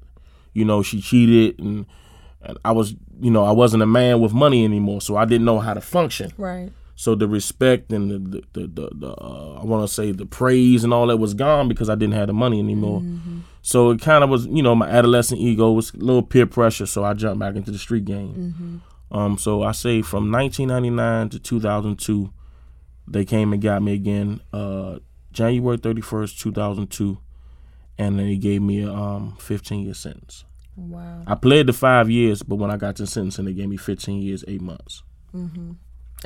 You 0.53 0.65
know, 0.65 0.81
she 0.81 1.01
cheated 1.01 1.59
and, 1.59 1.85
and 2.41 2.57
I 2.65 2.71
was, 2.71 2.95
you 3.19 3.31
know, 3.31 3.43
I 3.43 3.51
wasn't 3.51 3.83
a 3.83 3.87
man 3.87 4.19
with 4.21 4.33
money 4.33 4.63
anymore, 4.63 5.01
so 5.01 5.15
I 5.17 5.25
didn't 5.25 5.45
know 5.45 5.59
how 5.59 5.73
to 5.73 5.81
function. 5.81 6.31
right. 6.37 6.71
So 6.99 7.13
the 7.13 7.27
respect 7.27 7.91
and 7.93 8.09
the 8.09 8.17
the 8.17 8.43
the, 8.53 8.67
the, 8.67 8.89
the 8.95 9.07
uh, 9.21 9.59
I 9.61 9.65
want 9.65 9.87
to 9.87 9.93
say 9.93 10.11
the 10.11 10.25
praise 10.25 10.83
and 10.83 10.91
all 10.91 11.05
that 11.07 11.17
was 11.17 11.35
gone 11.35 11.67
because 11.67 11.89
I 11.91 11.95
didn't 11.95 12.15
have 12.15 12.25
the 12.25 12.33
money 12.33 12.57
anymore. 12.59 13.03
So 13.61 13.91
it 13.91 14.01
kind 14.01 14.23
of 14.23 14.31
was, 14.31 14.47
you 14.47 14.63
know, 14.63 14.73
my 14.73 14.89
adolescent 14.89 15.39
ego 15.39 15.71
was 15.73 15.93
a 15.93 15.97
little 15.97 16.23
peer 16.23 16.47
pressure. 16.47 16.87
So 16.87 17.03
I 17.03 17.13
jumped 17.13 17.37
back 17.39 17.55
into 17.55 17.69
the 17.69 17.77
street 17.77 18.05
game. 18.05 18.81
Um, 19.11 19.37
so 19.37 19.63
I 19.63 19.71
say 19.71 20.01
from 20.01 20.31
1999 20.31 21.29
to 21.29 21.39
2002, 21.39 22.31
they 23.07 23.25
came 23.25 23.53
and 23.53 23.61
got 23.61 23.81
me 23.81 23.93
again. 23.93 24.41
Uh, 24.51 24.99
January 25.31 25.77
31st, 25.77 26.39
2002, 26.39 27.17
and 27.97 28.19
then 28.19 28.27
they 28.27 28.35
gave 28.37 28.61
me 28.61 28.83
a 28.83 28.91
um 28.91 29.37
15 29.39 29.85
year 29.85 29.93
sentence. 29.93 30.43
Wow. 30.75 31.23
I 31.25 31.35
played 31.35 31.67
the 31.67 31.73
five 31.73 32.09
years, 32.09 32.43
but 32.43 32.55
when 32.57 32.69
I 32.69 32.77
got 32.77 32.95
to 32.97 33.07
sentencing, 33.07 33.45
they 33.45 33.53
gave 33.53 33.69
me 33.69 33.77
15 33.77 34.21
years, 34.21 34.43
eight 34.47 34.61
months. 34.61 35.03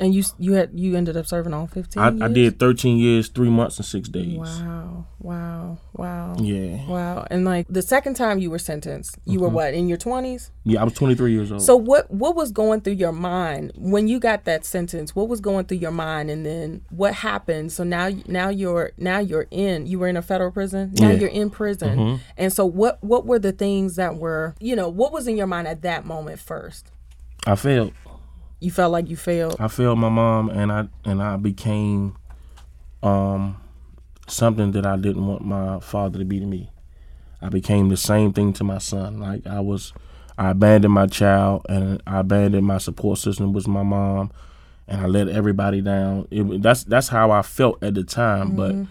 And 0.00 0.14
you 0.14 0.22
you 0.38 0.54
had 0.54 0.70
you 0.72 0.96
ended 0.96 1.18
up 1.18 1.26
serving 1.26 1.52
all 1.52 1.66
fifteen. 1.66 2.02
I, 2.02 2.08
years? 2.10 2.22
I 2.22 2.28
did 2.28 2.58
13 2.58 2.96
years, 2.96 3.28
three 3.28 3.50
months, 3.50 3.76
and 3.76 3.84
six 3.84 4.08
days. 4.08 4.38
Wow. 4.38 5.04
Wow. 5.18 5.78
Wow. 5.92 6.34
Yeah. 6.38 6.86
Wow. 6.88 7.26
And 7.30 7.44
like 7.44 7.66
the 7.68 7.82
second 7.82 8.14
time 8.14 8.38
you 8.38 8.50
were 8.50 8.58
sentenced, 8.58 9.18
you 9.26 9.34
Mm-hmm. 9.34 9.42
were 9.42 9.48
what 9.50 9.74
in 9.74 9.88
your 9.88 9.98
twenties? 9.98 10.50
Yeah, 10.64 10.80
I 10.80 10.84
was 10.84 10.94
23 10.94 11.32
years 11.32 11.52
old. 11.52 11.60
So 11.60 11.76
what 11.76 12.10
what 12.10 12.34
was 12.34 12.52
going 12.52 12.80
through 12.80 12.94
your 12.94 13.12
mind 13.12 13.72
when 13.76 14.08
you 14.08 14.18
got 14.18 14.44
that 14.46 14.64
sentence? 14.64 15.14
What 15.14 15.28
was 15.28 15.40
going 15.42 15.66
through 15.66 15.78
your 15.78 15.90
mind, 15.90 16.30
and 16.30 16.46
then 16.46 16.80
what 16.88 17.12
happened? 17.12 17.70
So 17.70 17.84
now 17.84 18.08
now 18.26 18.48
you're 18.48 18.92
now 18.96 19.18
you're 19.18 19.46
in 19.50 19.86
you 19.86 19.98
were 19.98 20.08
in 20.08 20.16
a 20.16 20.22
federal 20.22 20.50
prison. 20.52 20.92
Now 20.94 21.10
Yeah. 21.10 21.18
you're 21.20 21.28
in 21.28 21.50
prison, 21.50 22.20
and 22.38 22.50
so 22.50 22.64
what 22.64 22.96
what 23.04 23.26
were 23.26 23.38
the 23.38 23.52
things 23.52 23.96
that 23.96 24.16
were 24.16 24.54
you 24.58 24.74
know 24.74 24.88
what 24.88 25.12
was 25.12 25.28
in 25.28 25.36
your 25.36 25.46
mind 25.46 25.68
at 25.68 25.82
that 25.82 26.06
moment 26.06 26.38
first? 26.40 26.90
I 27.46 27.56
failed. 27.56 27.92
You 28.62 28.70
felt 28.70 28.92
like 28.92 29.08
you 29.10 29.16
failed. 29.16 29.56
I 29.58 29.68
failed 29.68 29.98
my 29.98 30.08
mom, 30.08 30.48
and 30.50 30.70
I 30.70 30.88
and 31.04 31.22
I 31.22 31.36
became 31.36 32.16
um 33.02 33.60
something 34.28 34.72
that 34.72 34.86
I 34.86 34.96
didn't 34.96 35.26
want 35.26 35.44
my 35.44 35.80
father 35.80 36.18
to 36.18 36.24
be 36.24 36.38
to 36.40 36.46
me. 36.46 36.70
I 37.40 37.48
became 37.48 37.88
the 37.88 37.96
same 37.96 38.32
thing 38.32 38.52
to 38.54 38.64
my 38.64 38.78
son. 38.78 39.18
Like 39.18 39.46
I 39.46 39.60
was, 39.60 39.92
I 40.38 40.50
abandoned 40.50 40.94
my 40.94 41.06
child, 41.06 41.66
and 41.68 42.00
I 42.06 42.20
abandoned 42.20 42.66
my 42.66 42.78
support 42.78 43.18
system 43.18 43.52
was 43.52 43.66
my 43.66 43.82
mom, 43.82 44.30
and 44.86 45.00
I 45.00 45.06
let 45.06 45.28
everybody 45.28 45.80
down. 45.80 46.28
It, 46.30 46.62
that's 46.62 46.84
that's 46.84 47.08
how 47.08 47.30
I 47.32 47.42
felt 47.42 47.82
at 47.82 47.94
the 47.94 48.04
time, 48.04 48.52
mm-hmm. 48.52 48.82
but 48.82 48.88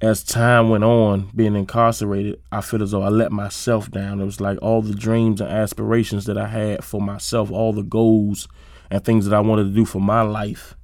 as 0.00 0.24
time 0.24 0.70
went 0.70 0.84
on, 0.84 1.30
being 1.34 1.54
incarcerated, 1.54 2.40
I 2.50 2.62
feel 2.62 2.82
as 2.82 2.92
though 2.92 3.02
I 3.02 3.08
let 3.08 3.32
myself 3.32 3.90
down. 3.90 4.20
It 4.20 4.24
was 4.24 4.40
like 4.40 4.58
all 4.62 4.80
the 4.80 4.94
dreams 4.94 5.40
and 5.40 5.50
aspirations 5.50 6.24
that 6.24 6.38
I 6.38 6.48
had 6.48 6.84
for 6.84 7.00
myself, 7.00 7.50
all 7.50 7.72
the 7.72 7.82
goals 7.82 8.48
and 8.90 9.04
things 9.04 9.26
that 9.26 9.36
I 9.36 9.40
wanted 9.40 9.64
to 9.64 9.70
do 9.70 9.84
for 9.84 10.00
my 10.00 10.22
life, 10.22 10.74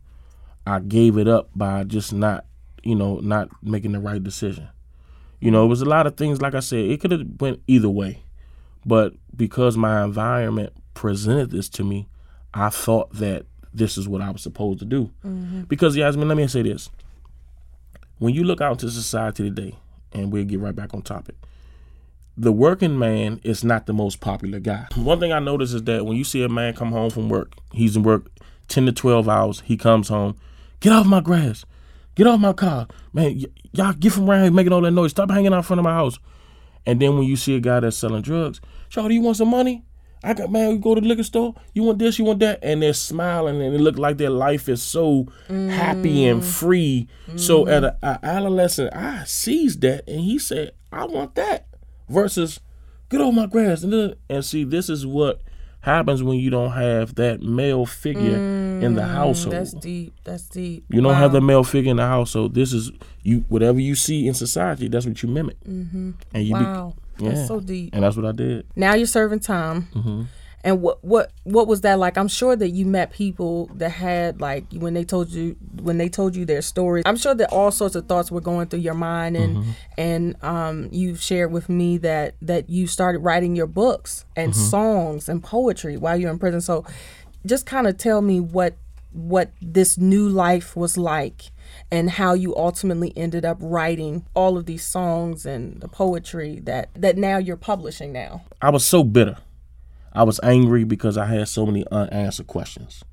I 0.66 0.80
gave 0.80 1.16
it 1.16 1.28
up 1.28 1.50
by 1.54 1.84
just 1.84 2.12
not, 2.12 2.44
you 2.82 2.94
know, 2.94 3.18
not 3.20 3.48
making 3.62 3.92
the 3.92 4.00
right 4.00 4.22
decision. 4.22 4.68
You 5.40 5.50
know, 5.50 5.64
it 5.64 5.68
was 5.68 5.82
a 5.82 5.86
lot 5.86 6.06
of 6.06 6.16
things. 6.16 6.42
Like 6.42 6.54
I 6.54 6.60
said, 6.60 6.80
it 6.80 7.00
could 7.00 7.12
have 7.12 7.26
went 7.40 7.62
either 7.66 7.88
way, 7.88 8.22
but 8.84 9.14
because 9.34 9.76
my 9.76 10.04
environment 10.04 10.72
presented 10.94 11.50
this 11.50 11.68
to 11.70 11.84
me, 11.84 12.08
I 12.52 12.68
thought 12.68 13.12
that 13.14 13.46
this 13.72 13.98
is 13.98 14.08
what 14.08 14.22
I 14.22 14.30
was 14.30 14.42
supposed 14.42 14.78
to 14.80 14.84
do. 14.84 15.10
Mm-hmm. 15.24 15.62
Because 15.62 15.96
Yasmin, 15.96 16.28
let 16.28 16.36
me 16.36 16.46
say 16.48 16.62
this: 16.62 16.90
when 18.18 18.34
you 18.34 18.44
look 18.44 18.60
out 18.60 18.72
into 18.72 18.90
society 18.90 19.44
today, 19.44 19.74
and 20.12 20.32
we'll 20.32 20.44
get 20.44 20.60
right 20.60 20.74
back 20.74 20.94
on 20.94 21.02
topic, 21.02 21.36
the 22.36 22.52
working 22.52 22.98
man 22.98 23.40
is 23.44 23.64
not 23.64 23.86
the 23.86 23.92
most 23.92 24.20
popular 24.20 24.60
guy. 24.60 24.86
One 24.96 25.20
thing 25.20 25.32
I 25.32 25.38
notice 25.38 25.72
is 25.72 25.82
that 25.84 26.04
when 26.04 26.16
you 26.16 26.24
see 26.24 26.42
a 26.42 26.48
man 26.48 26.74
come 26.74 26.92
home 26.92 27.10
from 27.10 27.28
work, 27.28 27.52
he's 27.72 27.96
in 27.96 28.02
work 28.02 28.28
10 28.68 28.86
to 28.86 28.92
12 28.92 29.28
hours, 29.28 29.60
he 29.64 29.76
comes 29.76 30.08
home, 30.08 30.36
get 30.80 30.92
off 30.92 31.06
my 31.06 31.20
grass, 31.20 31.64
get 32.14 32.26
off 32.26 32.40
my 32.40 32.52
car. 32.52 32.86
Man, 33.12 33.38
y- 33.38 33.44
y'all 33.72 33.92
get 33.92 34.12
from 34.12 34.28
around 34.28 34.42
here 34.42 34.52
making 34.52 34.72
all 34.72 34.82
that 34.82 34.90
noise. 34.90 35.12
Stop 35.12 35.30
hanging 35.30 35.52
out 35.52 35.58
in 35.58 35.62
front 35.62 35.80
of 35.80 35.84
my 35.84 35.94
house. 35.94 36.18
And 36.84 37.00
then 37.00 37.16
when 37.16 37.24
you 37.26 37.36
see 37.36 37.56
a 37.56 37.60
guy 37.60 37.80
that's 37.80 37.96
selling 37.96 38.22
drugs, 38.22 38.60
do 38.94 39.08
you 39.08 39.20
want 39.20 39.36
some 39.36 39.48
money? 39.48 39.84
I 40.26 40.34
got 40.34 40.50
man, 40.50 40.70
we 40.70 40.78
go 40.78 40.96
to 40.96 41.00
the 41.00 41.06
liquor 41.06 41.22
store. 41.22 41.54
You 41.72 41.84
want 41.84 42.00
this, 42.00 42.18
you 42.18 42.24
want 42.24 42.40
that, 42.40 42.58
and 42.60 42.82
they're 42.82 42.92
smiling 42.94 43.62
and 43.62 43.76
it 43.76 43.80
look 43.80 43.96
like 43.96 44.18
their 44.18 44.30
life 44.30 44.68
is 44.68 44.82
so 44.82 45.28
mm. 45.48 45.70
happy 45.70 46.26
and 46.26 46.44
free. 46.44 47.06
Mm. 47.28 47.38
So 47.38 47.68
at 47.68 47.84
a, 47.84 47.96
a, 48.02 48.18
adolescent, 48.24 48.92
I 48.92 49.22
sees 49.24 49.78
that 49.78 50.08
and 50.08 50.20
he 50.20 50.40
said, 50.40 50.72
I 50.90 51.04
want 51.04 51.36
that. 51.36 51.68
Versus, 52.08 52.58
get 53.08 53.20
off 53.20 53.34
my 53.34 53.46
grass 53.46 53.84
and 53.84 54.16
and 54.28 54.44
see 54.44 54.64
this 54.64 54.88
is 54.88 55.06
what 55.06 55.42
happens 55.86 56.24
when 56.24 56.38
you 56.38 56.50
don't 56.50 56.72
have 56.72 57.14
that 57.14 57.40
male 57.40 57.86
figure 57.86 58.36
mm, 58.36 58.82
in 58.82 58.96
the 58.96 59.02
mm, 59.02 59.08
household. 59.08 59.54
That's 59.54 59.74
deep. 59.74 60.12
That's 60.24 60.48
deep. 60.48 60.84
You 60.88 61.02
don't 61.02 61.12
wow. 61.12 61.18
have 61.20 61.32
the 61.32 61.40
male 61.40 61.62
figure 61.62 61.92
in 61.92 61.98
the 61.98 62.06
household. 62.06 62.54
This 62.54 62.72
is 62.72 62.90
you. 63.22 63.44
Whatever 63.48 63.78
you 63.78 63.94
see 63.94 64.26
in 64.26 64.34
society, 64.34 64.88
that's 64.88 65.06
what 65.06 65.22
you 65.22 65.28
mimic. 65.28 65.60
Mm-hmm. 65.60 66.10
And 66.34 66.44
you 66.44 66.54
wow. 66.54 66.94
Be, 66.96 67.02
yeah. 67.18 67.30
That's 67.30 67.48
so 67.48 67.60
deep. 67.60 67.94
And 67.94 68.02
that's 68.02 68.16
what 68.16 68.26
I 68.26 68.32
did. 68.32 68.66
Now 68.76 68.94
you're 68.94 69.06
serving 69.06 69.40
time. 69.40 69.88
Mm-hmm. 69.94 70.22
And 70.64 70.82
what 70.82 71.04
what 71.04 71.30
what 71.44 71.68
was 71.68 71.82
that 71.82 72.00
like? 72.00 72.18
I'm 72.18 72.26
sure 72.26 72.56
that 72.56 72.70
you 72.70 72.86
met 72.86 73.12
people 73.12 73.66
that 73.74 73.90
had 73.90 74.40
like 74.40 74.64
when 74.72 74.94
they 74.94 75.04
told 75.04 75.28
you 75.28 75.56
when 75.80 75.96
they 75.96 76.08
told 76.08 76.34
you 76.34 76.44
their 76.44 76.60
stories. 76.60 77.04
I'm 77.06 77.16
sure 77.16 77.36
that 77.36 77.52
all 77.52 77.70
sorts 77.70 77.94
of 77.94 78.06
thoughts 78.06 78.32
were 78.32 78.40
going 78.40 78.66
through 78.66 78.80
your 78.80 78.94
mind, 78.94 79.36
and 79.36 79.58
mm-hmm. 79.58 79.70
and 79.96 80.36
um, 80.42 80.88
you 80.90 81.14
shared 81.14 81.52
with 81.52 81.68
me 81.68 81.98
that 81.98 82.34
that 82.42 82.68
you 82.68 82.88
started 82.88 83.20
writing 83.20 83.54
your 83.54 83.68
books 83.68 84.24
and 84.34 84.52
mm-hmm. 84.52 84.60
songs 84.60 85.28
and 85.28 85.40
poetry 85.40 85.96
while 85.96 86.16
you're 86.16 86.32
in 86.32 86.38
prison. 86.38 86.60
So, 86.60 86.84
just 87.44 87.64
kind 87.64 87.86
of 87.86 87.96
tell 87.96 88.20
me 88.20 88.40
what 88.40 88.74
what 89.12 89.52
this 89.62 89.96
new 89.96 90.28
life 90.28 90.74
was 90.74 90.98
like 90.98 91.52
and 91.90 92.10
how 92.10 92.34
you 92.34 92.54
ultimately 92.56 93.12
ended 93.16 93.44
up 93.44 93.58
writing 93.60 94.26
all 94.34 94.58
of 94.58 94.66
these 94.66 94.84
songs 94.84 95.46
and 95.46 95.80
the 95.80 95.88
poetry 95.88 96.60
that 96.64 96.90
that 96.94 97.16
now 97.16 97.38
you're 97.38 97.56
publishing 97.56 98.12
now. 98.12 98.42
I 98.60 98.70
was 98.70 98.84
so 98.84 99.04
bitter. 99.04 99.38
I 100.12 100.22
was 100.22 100.40
angry 100.42 100.84
because 100.84 101.18
I 101.18 101.26
had 101.26 101.48
so 101.48 101.66
many 101.66 101.84
unanswered 101.90 102.46
questions. 102.46 103.04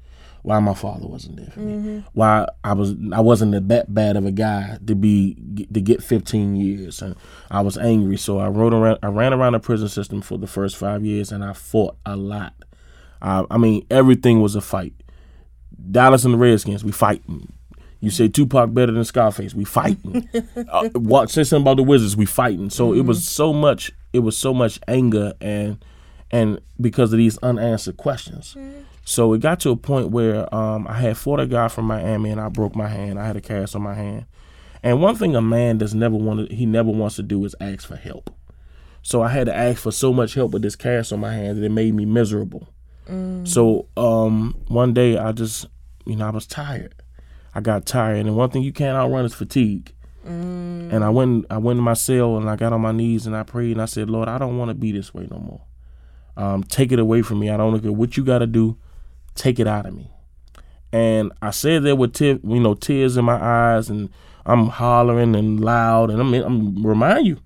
Why 0.42 0.60
my 0.60 0.74
father 0.74 1.08
wasn't 1.08 1.38
there 1.38 1.52
for 1.52 1.62
mm-hmm. 1.62 1.88
me? 1.88 2.04
Why 2.14 2.48
I 2.64 2.74
was 2.74 2.96
I 3.14 3.22
wasn't 3.22 3.70
that 3.70 3.94
bad 3.94 4.18
of 4.18 4.26
a 4.26 4.32
guy 4.32 4.78
to 4.86 4.96
be 4.96 5.36
to 5.72 5.80
get 5.80 6.04
15 6.04 6.56
years, 6.56 7.02
and 7.02 7.16
I 7.50 7.62
was 7.62 7.78
angry. 7.78 8.18
So 8.18 8.40
I 8.40 8.50
wrote 8.50 8.74
around. 8.74 9.00
I 9.04 9.08
ran 9.08 9.34
around 9.34 9.54
the 9.54 9.60
prison 9.60 9.88
system 9.88 10.22
for 10.22 10.38
the 10.38 10.48
first 10.48 10.76
five 10.76 11.06
years, 11.06 11.32
and 11.32 11.46
I 11.46 11.54
fought 11.54 11.96
a 12.06 12.18
lot. 12.18 12.54
Uh, 13.22 13.46
I 13.50 13.58
mean, 13.58 13.86
everything 13.90 14.42
was 14.42 14.56
a 14.56 14.62
fight. 14.62 14.94
Dallas 15.92 16.26
and 16.26 16.34
the 16.34 16.38
Redskins, 16.38 16.84
we 16.84 16.92
fighting. 16.92 17.54
You 18.04 18.10
say 18.10 18.28
Tupac 18.28 18.74
better 18.74 18.92
than 18.92 19.06
Scarface. 19.06 19.54
We 19.54 19.64
fighting. 19.64 20.28
uh, 20.70 20.90
what 20.90 21.30
say 21.30 21.46
something 21.46 21.64
about 21.64 21.78
the 21.78 21.84
Wizards? 21.84 22.18
We 22.18 22.26
fighting. 22.26 22.70
So 22.70 22.90
mm-hmm. 22.90 23.00
it 23.00 23.06
was 23.06 23.20
mm-hmm. 23.20 23.28
so 23.28 23.54
much. 23.54 23.94
It 24.12 24.20
was 24.20 24.38
so 24.38 24.54
much 24.54 24.78
anger 24.90 25.32
and 25.40 25.84
and 26.30 26.60
because 26.82 27.14
of 27.14 27.18
these 27.18 27.38
unanswered 27.38 27.96
questions. 27.96 28.56
Mm-hmm. 28.58 28.82
So 29.06 29.32
it 29.32 29.40
got 29.40 29.62
to 29.62 29.70
a 29.70 29.78
point 29.78 30.10
where 30.10 30.54
um, 30.54 30.86
I 30.86 30.96
had 30.96 31.18
fought 31.18 31.40
a 31.40 31.48
guy 31.48 31.70
from 31.70 31.86
Miami 31.86 32.30
and 32.30 32.42
I 32.42 32.50
broke 32.50 32.76
my 32.76 32.90
hand. 32.90 33.18
I 33.18 33.26
had 33.26 33.38
a 33.38 33.42
cast 33.42 33.74
on 33.74 33.84
my 33.84 33.94
hand. 33.94 34.26
And 34.84 35.02
one 35.02 35.16
thing 35.16 35.34
a 35.38 35.42
man 35.42 35.78
does 35.78 35.96
never 35.96 36.18
want 36.18 36.50
to, 36.50 36.54
he 36.54 36.66
never 36.66 36.92
wants 36.92 37.16
to 37.16 37.24
do 37.24 37.46
is 37.46 37.56
ask 37.62 37.88
for 37.88 37.96
help. 37.96 38.30
So 39.02 39.22
I 39.22 39.30
had 39.30 39.46
to 39.46 39.56
ask 39.56 39.82
for 39.82 39.92
so 39.92 40.12
much 40.12 40.34
help 40.34 40.52
with 40.52 40.62
this 40.62 40.76
cast 40.76 41.14
on 41.14 41.22
my 41.22 41.34
hand 41.34 41.58
that 41.58 41.64
it 41.64 41.72
made 41.72 41.94
me 41.96 42.04
miserable. 42.04 42.68
Mm. 43.08 43.48
So 43.48 43.88
um, 43.96 44.58
one 44.68 44.94
day 44.94 45.18
I 45.18 45.32
just, 45.32 45.68
you 46.06 46.18
know, 46.18 46.28
I 46.28 46.32
was 46.32 46.46
tired. 46.46 46.96
I 47.56 47.62
got 47.62 47.86
tired, 47.86 48.26
and 48.26 48.36
one 48.36 48.50
thing 48.50 48.64
you 48.64 48.74
can't 48.74 48.98
outrun 48.98 49.26
is 49.26 49.34
fatigue. 49.34 49.94
Mm. 50.26 50.92
And 50.92 51.04
I 51.04 51.10
went, 51.10 51.46
I 51.50 51.58
went 51.58 51.78
in 51.78 51.84
my 51.84 51.94
cell, 51.94 52.38
and 52.38 52.50
I 52.50 52.56
got 52.56 52.74
on 52.74 52.82
my 52.82 52.92
knees 52.92 53.28
and 53.28 53.36
I 53.36 53.44
prayed, 53.44 53.74
and 53.74 53.82
I 53.82 53.86
said, 53.86 54.10
Lord, 54.10 54.30
I 54.30 54.38
don't 54.38 54.58
want 54.58 54.70
to 54.70 54.76
be 54.76 54.92
this 54.92 55.14
way 55.14 55.28
no 55.30 55.38
more. 55.38 55.62
Um, 56.36 56.64
take 56.64 56.92
it 56.92 57.00
away 57.00 57.22
from 57.22 57.40
me. 57.40 57.50
I 57.50 57.58
don't 57.58 57.84
know 57.84 57.92
what 57.92 58.18
you 58.18 58.24
got 58.24 58.40
to 58.40 58.48
do. 58.48 58.78
Take 59.36 59.60
it 59.60 59.68
out 59.68 59.86
of 59.86 59.94
me. 59.94 60.10
And 60.92 61.32
I 61.42 61.52
said 61.52 61.84
that 61.84 61.96
with 61.96 62.14
te- 62.14 62.40
you 62.44 62.60
know 62.60 62.76
tears 62.76 63.18
in 63.18 63.26
my 63.26 63.42
eyes, 63.42 63.90
and 63.90 64.10
I'm 64.46 64.68
hollering 64.68 65.36
and 65.36 65.60
loud, 65.60 66.10
and 66.10 66.22
I'm, 66.22 66.34
I'm 66.34 66.86
remind 66.86 67.26
you, 67.26 67.40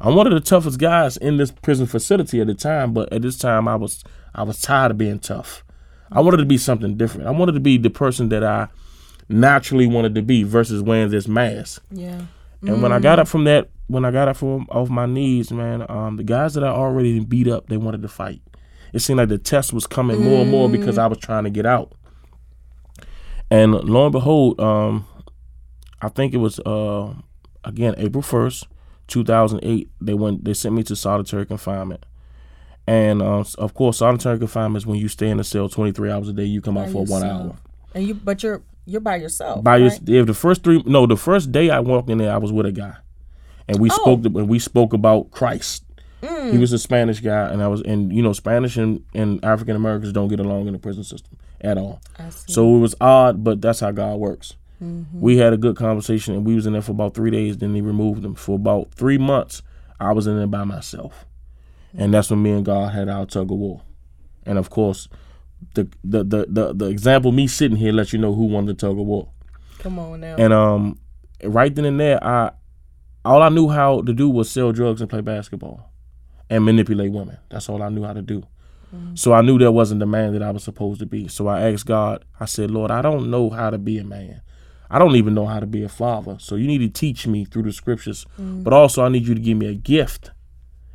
I'm 0.00 0.14
one 0.14 0.26
of 0.26 0.32
the 0.32 0.40
toughest 0.40 0.78
guys 0.78 1.16
in 1.16 1.36
this 1.36 1.50
prison 1.50 1.86
facility 1.86 2.40
at 2.40 2.46
the 2.46 2.54
time. 2.54 2.92
But 2.92 3.12
at 3.12 3.22
this 3.22 3.38
time, 3.38 3.68
I 3.68 3.76
was 3.76 4.02
I 4.34 4.42
was 4.42 4.60
tired 4.60 4.90
of 4.90 4.98
being 4.98 5.18
tough. 5.18 5.64
I 6.10 6.20
wanted 6.20 6.38
to 6.38 6.46
be 6.46 6.58
something 6.58 6.96
different. 6.96 7.26
I 7.26 7.30
wanted 7.30 7.52
to 7.52 7.60
be 7.60 7.76
the 7.76 7.90
person 7.90 8.30
that 8.30 8.42
I 8.42 8.68
naturally 9.28 9.86
wanted 9.86 10.14
to 10.14 10.22
be 10.22 10.42
versus 10.42 10.82
wearing 10.82 11.10
this 11.10 11.28
mask. 11.28 11.82
Yeah. 11.90 12.22
And 12.62 12.78
mm. 12.78 12.80
when 12.80 12.92
I 12.92 12.98
got 12.98 13.18
up 13.18 13.28
from 13.28 13.44
that, 13.44 13.70
when 13.86 14.04
I 14.04 14.10
got 14.10 14.28
up 14.28 14.36
from 14.36 14.66
off 14.70 14.88
my 14.88 15.06
knees, 15.06 15.52
man, 15.52 15.84
um, 15.90 16.16
the 16.16 16.24
guys 16.24 16.54
that 16.54 16.64
I 16.64 16.68
already 16.68 17.20
beat 17.20 17.48
up, 17.48 17.68
they 17.68 17.76
wanted 17.76 18.02
to 18.02 18.08
fight. 18.08 18.42
It 18.92 19.00
seemed 19.00 19.18
like 19.18 19.28
the 19.28 19.38
test 19.38 19.72
was 19.72 19.86
coming 19.86 20.18
mm. 20.18 20.24
more 20.24 20.42
and 20.42 20.50
more 20.50 20.68
because 20.68 20.98
I 20.98 21.06
was 21.06 21.18
trying 21.18 21.44
to 21.44 21.50
get 21.50 21.66
out. 21.66 21.92
And 23.50 23.74
lo 23.74 24.04
and 24.04 24.12
behold, 24.12 24.60
um, 24.60 25.06
I 26.00 26.08
think 26.08 26.32
it 26.32 26.38
was 26.38 26.58
uh, 26.60 27.14
again 27.64 27.94
April 27.98 28.22
first, 28.22 28.66
two 29.06 29.24
thousand 29.24 29.60
eight. 29.62 29.90
They 30.00 30.14
went. 30.14 30.44
They 30.44 30.54
sent 30.54 30.74
me 30.74 30.82
to 30.84 30.96
solitary 30.96 31.44
confinement. 31.44 32.06
And 32.86 33.22
uh, 33.22 33.44
of 33.58 33.74
course, 33.74 33.98
solitary 33.98 34.38
confinement 34.38 34.82
is 34.82 34.86
when 34.86 34.98
you 34.98 35.08
stay 35.08 35.30
in 35.30 35.40
a 35.40 35.44
cell 35.44 35.70
23 35.70 36.10
hours 36.10 36.28
a 36.28 36.34
day. 36.34 36.44
You 36.44 36.60
come 36.60 36.76
out 36.76 36.90
for 36.90 37.04
one 37.04 37.24
hour. 37.24 37.56
And 37.94 38.06
you, 38.06 38.14
but 38.14 38.42
you're 38.42 38.62
you're 38.86 39.00
by 39.00 39.16
yourself. 39.16 39.64
By 39.64 39.80
right? 39.80 40.00
your, 40.06 40.18
yeah, 40.18 40.24
the 40.24 40.34
first 40.34 40.62
three, 40.62 40.82
no, 40.86 41.06
the 41.06 41.16
first 41.16 41.52
day 41.52 41.70
I 41.70 41.80
walked 41.80 42.10
in 42.10 42.18
there, 42.18 42.32
I 42.32 42.38
was 42.38 42.52
with 42.52 42.66
a 42.66 42.72
guy, 42.72 42.96
and 43.68 43.78
we 43.78 43.90
oh. 43.90 43.94
spoke. 43.94 44.22
To, 44.22 44.38
and 44.38 44.48
we 44.48 44.58
spoke 44.58 44.92
about 44.92 45.30
Christ. 45.30 45.84
Mm. 46.22 46.52
He 46.52 46.58
was 46.58 46.72
a 46.72 46.78
Spanish 46.78 47.20
guy, 47.20 47.48
and 47.50 47.62
I 47.62 47.68
was, 47.68 47.82
and 47.82 48.12
you 48.12 48.22
know, 48.22 48.32
Spanish 48.32 48.76
and, 48.76 49.04
and 49.14 49.44
African 49.44 49.76
Americans 49.76 50.12
don't 50.12 50.28
get 50.28 50.40
along 50.40 50.66
in 50.66 50.72
the 50.72 50.78
prison 50.78 51.04
system 51.04 51.36
at 51.60 51.76
all. 51.78 52.00
So 52.46 52.76
it 52.76 52.80
was 52.80 52.94
odd, 53.00 53.44
but 53.44 53.60
that's 53.60 53.80
how 53.80 53.90
God 53.90 54.16
works. 54.16 54.54
Mm-hmm. 54.82 55.20
We 55.20 55.38
had 55.38 55.52
a 55.52 55.56
good 55.56 55.76
conversation, 55.76 56.34
and 56.34 56.46
we 56.46 56.54
was 56.54 56.66
in 56.66 56.72
there 56.72 56.82
for 56.82 56.92
about 56.92 57.14
three 57.14 57.30
days. 57.30 57.58
Then 57.58 57.74
he 57.74 57.80
removed 57.80 58.22
them 58.22 58.34
for 58.34 58.56
about 58.56 58.92
three 58.92 59.18
months. 59.18 59.62
I 60.00 60.12
was 60.12 60.26
in 60.26 60.36
there 60.36 60.46
by 60.46 60.64
myself, 60.64 61.26
mm-hmm. 61.88 62.02
and 62.02 62.14
that's 62.14 62.30
when 62.30 62.42
me 62.42 62.52
and 62.52 62.64
God 62.64 62.92
had 62.92 63.08
our 63.08 63.26
tug 63.26 63.50
of 63.50 63.58
war. 63.58 63.82
And 64.46 64.58
of 64.58 64.70
course, 64.70 65.08
the 65.74 65.88
the 66.02 66.24
the 66.24 66.46
the, 66.48 66.72
the 66.74 66.86
example 66.86 67.32
me 67.32 67.46
sitting 67.46 67.76
here 67.76 67.92
lets 67.92 68.12
you 68.12 68.18
know 68.18 68.34
who 68.34 68.44
won 68.44 68.66
the 68.66 68.74
tug 68.74 68.98
of 68.98 69.06
war. 69.06 69.30
Come 69.78 69.98
on 69.98 70.20
now. 70.20 70.36
And 70.36 70.52
um, 70.52 70.98
right 71.42 71.74
then 71.74 71.84
and 71.84 71.98
there, 71.98 72.22
I 72.22 72.52
all 73.24 73.42
I 73.42 73.48
knew 73.48 73.68
how 73.68 74.02
to 74.02 74.12
do 74.12 74.28
was 74.28 74.50
sell 74.50 74.72
drugs 74.72 75.00
and 75.00 75.10
play 75.10 75.20
basketball, 75.20 75.90
and 76.50 76.64
manipulate 76.64 77.12
women. 77.12 77.38
That's 77.50 77.68
all 77.68 77.82
I 77.82 77.88
knew 77.88 78.04
how 78.04 78.12
to 78.12 78.22
do. 78.22 78.44
Mm-hmm. 78.94 79.14
So 79.16 79.32
I 79.32 79.40
knew 79.40 79.58
there 79.58 79.72
wasn't 79.72 80.00
the 80.00 80.06
man 80.06 80.32
that 80.34 80.42
I 80.42 80.50
was 80.50 80.62
supposed 80.62 81.00
to 81.00 81.06
be. 81.06 81.28
So 81.28 81.48
I 81.48 81.70
asked 81.70 81.86
God. 81.86 82.24
I 82.38 82.44
said, 82.44 82.70
Lord, 82.70 82.90
I 82.90 83.02
don't 83.02 83.30
know 83.30 83.50
how 83.50 83.70
to 83.70 83.78
be 83.78 83.98
a 83.98 84.04
man. 84.04 84.42
I 84.90 84.98
don't 84.98 85.16
even 85.16 85.34
know 85.34 85.46
how 85.46 85.58
to 85.58 85.66
be 85.66 85.82
a 85.82 85.88
father. 85.88 86.36
So 86.38 86.54
you 86.54 86.66
need 86.66 86.78
to 86.78 86.88
teach 86.88 87.26
me 87.26 87.44
through 87.44 87.62
the 87.62 87.72
scriptures. 87.72 88.26
Mm-hmm. 88.38 88.62
But 88.62 88.72
also, 88.72 89.02
I 89.02 89.08
need 89.08 89.26
you 89.26 89.34
to 89.34 89.40
give 89.40 89.58
me 89.58 89.66
a 89.66 89.74
gift 89.74 90.30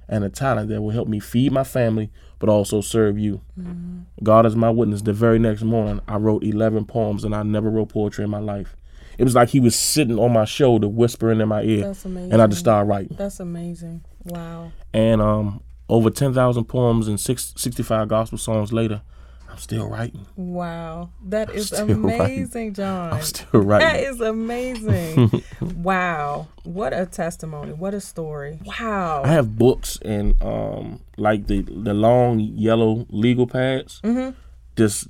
and 0.09 0.23
a 0.23 0.29
talent 0.29 0.69
that 0.69 0.81
will 0.81 0.89
help 0.89 1.07
me 1.07 1.19
feed 1.19 1.51
my 1.51 1.63
family, 1.63 2.09
but 2.39 2.49
also 2.49 2.81
serve 2.81 3.17
you. 3.17 3.41
Mm-hmm. 3.59 3.99
God 4.23 4.45
is 4.45 4.55
my 4.55 4.69
witness. 4.69 5.01
The 5.01 5.13
very 5.13 5.39
next 5.39 5.61
morning, 5.61 6.01
I 6.07 6.17
wrote 6.17 6.43
11 6.43 6.85
poems, 6.85 7.23
and 7.23 7.35
I 7.35 7.43
never 7.43 7.69
wrote 7.69 7.89
poetry 7.89 8.23
in 8.23 8.29
my 8.29 8.39
life. 8.39 8.75
It 9.17 9.23
was 9.23 9.35
like 9.35 9.49
he 9.49 9.59
was 9.59 9.75
sitting 9.75 10.17
on 10.17 10.31
my 10.31 10.45
shoulder, 10.45 10.87
whispering 10.87 11.41
in 11.41 11.49
my 11.49 11.61
ear, 11.61 11.93
and 12.05 12.41
I 12.41 12.47
just 12.47 12.61
started 12.61 12.87
writing. 12.87 13.15
That's 13.17 13.39
amazing. 13.39 14.03
Wow. 14.23 14.71
And 14.93 15.21
um, 15.21 15.61
over 15.89 16.09
10,000 16.09 16.65
poems 16.65 17.07
and 17.07 17.19
six, 17.19 17.53
65 17.57 18.07
gospel 18.07 18.37
songs 18.37 18.71
later, 18.71 19.01
I'm 19.49 19.57
still 19.57 19.89
writing. 19.89 20.25
Wow. 20.35 21.09
That 21.25 21.49
is 21.49 21.71
amazing, 21.71 22.19
writing. 22.19 22.73
John. 22.73 23.13
I'm 23.13 23.21
still 23.21 23.61
writing. 23.61 23.87
That 23.87 23.99
is 23.99 24.21
amazing. 24.21 25.43
wow. 25.61 26.47
What 26.63 26.93
a 26.93 27.05
testimony. 27.05 27.73
What 27.73 27.93
a 27.93 28.01
story. 28.01 28.59
Wow. 28.63 29.23
I 29.23 29.29
have 29.29 29.57
books 29.57 29.97
and 30.03 30.41
um 30.41 31.01
like 31.17 31.47
the 31.47 31.61
the 31.61 31.93
long 31.93 32.39
yellow 32.39 33.05
legal 33.09 33.47
pads. 33.47 34.01
Mm-hmm. 34.03 34.37
Just 34.75 35.07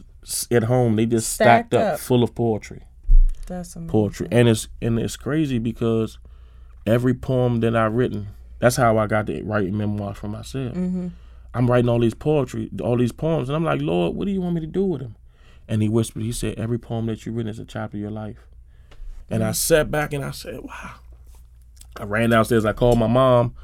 at 0.51 0.63
home, 0.63 0.95
they 0.95 1.05
just 1.05 1.31
stacked, 1.31 1.69
stacked 1.69 1.73
up, 1.73 1.93
up, 1.95 1.99
full 1.99 2.23
of 2.23 2.33
poetry. 2.33 2.83
That's 3.47 3.75
amazing. 3.75 3.89
Poetry. 3.89 4.27
And 4.31 4.47
it's 4.47 4.67
and 4.81 4.99
it's 4.99 5.17
crazy 5.17 5.59
because 5.59 6.17
every 6.85 7.13
poem 7.13 7.59
that 7.59 7.75
I've 7.75 7.93
written 7.93 8.29
that's 8.59 8.75
how 8.75 8.97
I 8.97 9.07
got 9.07 9.27
to 9.27 9.41
write 9.43 9.71
memoirs 9.71 10.17
for 10.17 10.27
myself. 10.27 10.73
Mm-hmm. 10.75 11.07
I'm 11.53 11.69
writing 11.69 11.89
all 11.89 11.99
these 11.99 12.13
poetry, 12.13 12.69
all 12.81 12.97
these 12.97 13.11
poems, 13.11 13.49
and 13.49 13.55
I'm 13.55 13.63
like, 13.63 13.81
Lord, 13.81 14.15
what 14.15 14.25
do 14.25 14.31
you 14.31 14.41
want 14.41 14.55
me 14.55 14.61
to 14.61 14.67
do 14.67 14.85
with 14.85 15.01
them? 15.01 15.15
And 15.67 15.81
he 15.81 15.89
whispered, 15.89 16.23
he 16.23 16.31
said, 16.31 16.57
every 16.57 16.79
poem 16.79 17.05
that 17.07 17.25
you've 17.25 17.35
written 17.35 17.49
is 17.49 17.59
a 17.59 17.65
chapter 17.65 17.97
of 17.97 18.01
your 18.01 18.11
life. 18.11 18.47
And. 19.29 19.43
I 19.43 19.51
sat 19.51 19.91
back 19.91 20.13
and 20.13 20.25
I 20.25 20.31
said, 20.31 20.61
wow. 20.61 20.95
I 21.97 22.03
ran 22.03 22.29
downstairs, 22.29 22.65
I 22.65 22.73
called 22.73 22.97
my 22.97 23.07
mom, 23.07 23.55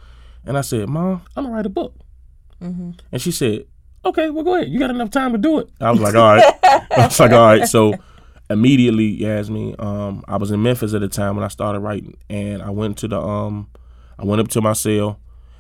and 0.46 0.58
I 0.58 0.62
said, 0.62 0.88
Mom, 0.90 1.24
I'm 1.36 1.46
gonna 1.46 1.56
write 1.56 1.66
a 1.66 1.70
book. 1.70 1.96
Mm-hmm. 2.62 2.92
And 3.12 3.22
she 3.22 3.32
said, 3.32 3.66
Okay, 4.06 4.30
well 4.30 4.44
go 4.44 4.56
ahead. 4.56 4.70
You 4.70 4.80
got 4.80 4.92
enough 4.92 5.10
time 5.10 5.32
to 5.32 5.38
do 5.38 5.60
it. 5.60 5.70
I 5.82 5.90
was 5.90 6.00
like, 6.00 6.14
all 6.14 6.36
right. 6.36 6.54
I 6.64 7.06
was 7.06 7.20
like, 7.20 7.32
all 7.32 7.46
right. 7.46 7.68
So 7.68 7.96
immediately, 8.52 9.08
Yasmin, 9.08 9.76
um, 9.80 10.24
I 10.28 10.38
was 10.38 10.52
in 10.52 10.62
Memphis 10.62 10.94
at 10.94 11.02
the 11.02 11.08
time 11.08 11.36
when 11.36 11.44
I 11.44 11.48
started 11.48 11.80
writing, 11.80 12.16
and 12.30 12.62
I 12.62 12.70
went 12.70 13.00
to 13.00 13.08
the 13.08 13.20
um 13.20 13.68
I 14.20 14.26
went 14.26 14.42
up 14.42 14.48
to 14.50 14.62
my 14.62 14.74
cell, 14.74 15.20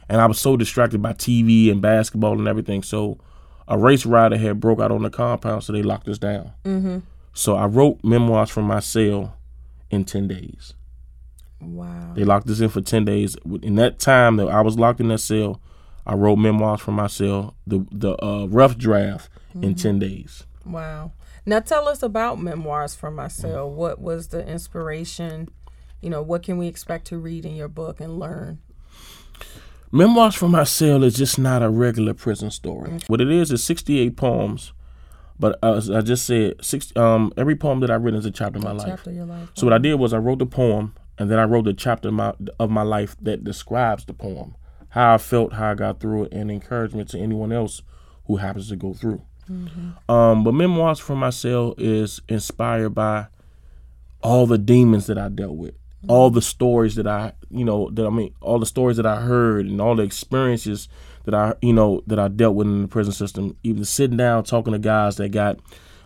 and 0.10 0.22
I 0.22 0.26
was 0.26 0.40
so 0.40 0.58
distracted 0.58 1.02
by 1.02 1.14
TV 1.14 1.72
and 1.72 1.82
basketball 1.82 2.38
and 2.38 2.48
everything. 2.48 2.84
So 2.84 3.20
a 3.68 3.78
race 3.78 4.06
rider 4.06 4.38
had 4.38 4.60
broke 4.60 4.80
out 4.80 4.92
on 4.92 5.04
the 5.04 5.10
compound, 5.10 5.64
so 5.64 5.74
they 5.74 5.82
locked 5.82 6.08
us 6.08 6.18
down. 6.18 6.52
Mm-hmm. 6.64 7.00
So 7.34 7.56
I 7.56 7.66
wrote 7.66 8.04
memoirs 8.04 8.50
from 8.50 8.66
my 8.66 8.80
cell 8.80 9.36
in 9.90 10.06
ten 10.06 10.28
days. 10.28 10.74
Wow! 11.60 12.14
They 12.16 12.24
locked 12.24 12.50
us 12.50 12.60
in 12.60 12.70
for 12.70 12.82
ten 12.82 13.06
days. 13.06 13.36
In 13.62 13.76
that 13.76 14.00
time 14.00 14.38
that 14.38 14.48
I 14.48 14.62
was 14.62 14.78
locked 14.78 15.00
in 15.00 15.08
that 15.10 15.20
cell, 15.20 15.62
I 16.06 16.14
wrote 16.14 16.38
memoirs 16.38 16.82
from 16.82 16.96
my 16.96 17.08
cell, 17.08 17.56
the 17.66 17.86
the 17.92 18.16
uh, 18.24 18.46
rough 18.48 18.78
draft, 18.78 19.30
mm-hmm. 19.50 19.64
in 19.64 19.76
ten 19.76 20.00
days. 20.00 20.44
Wow! 20.66 21.12
Now 21.46 21.60
tell 21.60 21.88
us 21.88 22.04
about 22.04 22.42
memoirs 22.42 22.96
from 22.96 23.16
my 23.16 23.28
cell. 23.28 23.70
What 23.70 24.00
was 24.00 24.30
the 24.30 24.48
inspiration? 24.48 25.50
you 26.06 26.12
know, 26.12 26.22
what 26.22 26.44
can 26.44 26.60
we 26.60 26.68
expect 26.68 27.08
to 27.08 27.18
read 27.18 27.46
in 27.46 27.56
your 27.56 27.68
book 27.68 28.00
and 28.00 28.20
learn? 28.20 28.60
Memoirs 29.92 30.36
from 30.36 30.52
My 30.52 30.64
Cell 30.64 31.04
is 31.04 31.16
just 31.16 31.40
not 31.40 31.64
a 31.64 31.70
regular 31.70 32.14
prison 32.14 32.52
story. 32.52 32.90
Mm-hmm. 32.90 33.06
What 33.08 33.22
it 33.22 33.32
is 33.32 33.52
is 33.52 33.64
68 33.64 34.18
poems, 34.18 34.74
but 35.40 35.58
as 35.64 35.90
I 35.90 36.02
just 36.02 36.26
said, 36.26 36.56
six, 36.64 36.96
um, 36.96 37.32
every 37.38 37.56
poem 37.56 37.80
that 37.82 37.92
I've 37.92 38.04
written 38.04 38.20
is 38.20 38.26
a 38.26 38.32
chapter 38.32 38.58
of 38.58 38.64
my 38.64 38.72
life. 38.72 38.88
Chapter 38.88 39.10
of 39.12 39.16
your 39.16 39.26
life. 39.26 39.50
So 39.54 39.66
what 39.66 39.74
I 39.74 39.78
did 39.78 39.96
was 39.96 40.14
I 40.14 40.18
wrote 40.18 40.40
the 40.40 40.46
poem, 40.46 40.96
and 41.18 41.30
then 41.30 41.40
I 41.40 41.44
wrote 41.44 41.66
the 41.66 41.74
chapter 41.74 42.10
of 42.10 42.14
my, 42.14 42.34
of 42.60 42.70
my 42.70 42.82
life 42.82 43.16
that 43.22 43.44
describes 43.44 44.06
the 44.06 44.14
poem, 44.14 44.56
how 44.90 45.14
I 45.14 45.18
felt, 45.18 45.54
how 45.54 45.72
I 45.72 45.76
got 45.76 46.00
through 46.00 46.26
it, 46.26 46.34
and 46.34 46.52
encouragement 46.52 47.10
to 47.10 47.20
anyone 47.20 47.52
else 47.52 47.82
who 48.26 48.38
happens 48.38 48.70
to 48.70 48.76
go 48.76 48.94
through. 48.94 49.22
Mm-hmm. 49.50 50.12
Um, 50.12 50.44
but 50.44 50.54
Memoirs 50.54 51.00
from 51.00 51.20
My 51.20 51.30
Cell 51.30 51.76
is 51.78 52.22
inspired 52.28 52.96
by 52.96 53.28
all 54.24 54.48
the 54.48 54.58
demons 54.58 55.06
that 55.08 55.18
I 55.18 55.30
dealt 55.30 55.56
with 55.56 55.76
all 56.08 56.30
the 56.30 56.42
stories 56.42 56.96
that 56.96 57.08
I, 57.08 57.34
you 57.50 57.66
know, 57.66 57.90
that 57.92 58.06
I 58.06 58.10
mean, 58.10 58.34
all 58.42 58.60
the 58.60 58.66
stories 58.66 58.98
that 58.98 59.06
I 59.06 59.22
heard 59.22 59.66
and 59.66 59.82
all 59.82 59.96
the 59.96 60.04
experiences 60.04 60.88
that 61.26 61.34
I, 61.34 61.54
you 61.62 61.74
know, 61.74 62.02
that 62.08 62.20
I 62.20 62.28
dealt 62.28 62.56
with 62.56 62.68
in 62.68 62.84
the 62.84 62.88
prison 62.88 63.14
system. 63.14 63.58
Even 63.64 63.86
sitting 63.86 64.18
down 64.18 64.44
talking 64.44 64.74
to 64.74 64.80
guys 64.80 65.18
that 65.18 65.30
got 65.30 65.60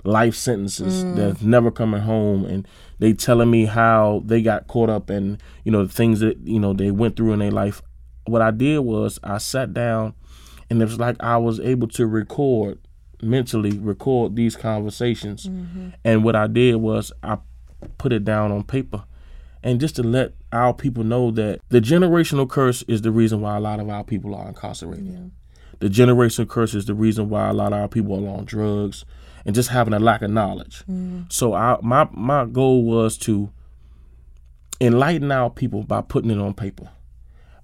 life 0.04 0.36
sentences 0.36 1.04
mm. 1.04 1.16
that's 1.16 1.42
never 1.42 1.72
coming 1.72 2.02
home, 2.02 2.46
and 2.46 2.68
they 3.00 3.14
telling 3.14 3.52
me 3.52 3.66
how 3.66 4.24
they 4.26 4.42
got 4.42 4.68
caught 4.68 4.90
up 4.90 5.10
and 5.10 5.42
you 5.64 5.72
know, 5.72 5.86
the 5.86 5.94
things 5.94 6.20
that 6.22 6.38
you 6.40 6.60
know 6.60 6.74
they 6.74 6.92
went 6.92 7.16
through 7.16 7.34
in 7.34 7.40
their 7.40 7.52
life. 7.52 7.82
What 8.26 8.42
I 8.42 8.52
did 8.52 8.80
was 8.80 9.20
I 9.24 9.38
sat 9.40 9.74
down, 9.74 10.14
and 10.70 10.82
it 10.82 10.86
was 10.86 11.00
like 11.00 11.18
I 11.20 11.38
was 11.38 11.60
able 11.60 11.88
to 11.90 12.08
record 12.08 12.80
mentally 13.22 13.78
record 13.78 14.36
these 14.36 14.56
conversations, 14.56 15.48
mm-hmm. 15.48 15.90
and 16.06 16.24
what 16.24 16.36
I 16.36 16.48
did 16.48 16.76
was 16.76 17.12
I 17.22 17.40
put 17.98 18.14
it 18.14 18.24
down 18.24 18.52
on 18.52 18.64
paper 18.64 19.04
and 19.64 19.80
just 19.80 19.96
to 19.98 20.04
let 20.04 20.34
our 20.52 20.74
people 20.74 21.04
know 21.04 21.32
that 21.32 21.62
the 21.70 21.82
generational 21.82 22.50
curse 22.50 22.84
is 22.84 23.02
the 23.02 23.12
reason 23.12 23.42
why 23.42 23.58
a 23.58 23.60
lot 23.60 23.80
of 23.80 23.90
our 23.90 24.04
people 24.04 24.34
are 24.36 24.48
incarcerated. 24.48 25.08
Yeah. 25.08 25.20
The 25.80 25.88
generational 25.88 26.48
curse 26.48 26.74
is 26.74 26.86
the 26.86 26.94
reason 26.94 27.30
why 27.30 27.50
a 27.50 27.54
lot 27.54 27.74
of 27.74 27.80
our 27.80 27.88
people 27.88 28.26
are 28.26 28.38
on 28.38 28.46
drugs 28.46 29.06
and 29.46 29.56
just 29.56 29.70
having 29.70 29.94
a 29.94 30.00
lack 30.00 30.22
of 30.22 30.32
knowledge. 30.32 30.84
Mm. 30.90 31.32
So 31.32 31.54
I, 31.54 31.78
my 31.82 32.08
my 32.12 32.46
goal 32.46 32.84
was 32.84 33.18
to 33.20 33.50
enlighten 34.82 35.32
our 35.32 35.50
people 35.50 35.84
by 35.84 36.02
putting 36.02 36.32
it 36.32 36.38
on 36.38 36.54
paper. 36.54 36.90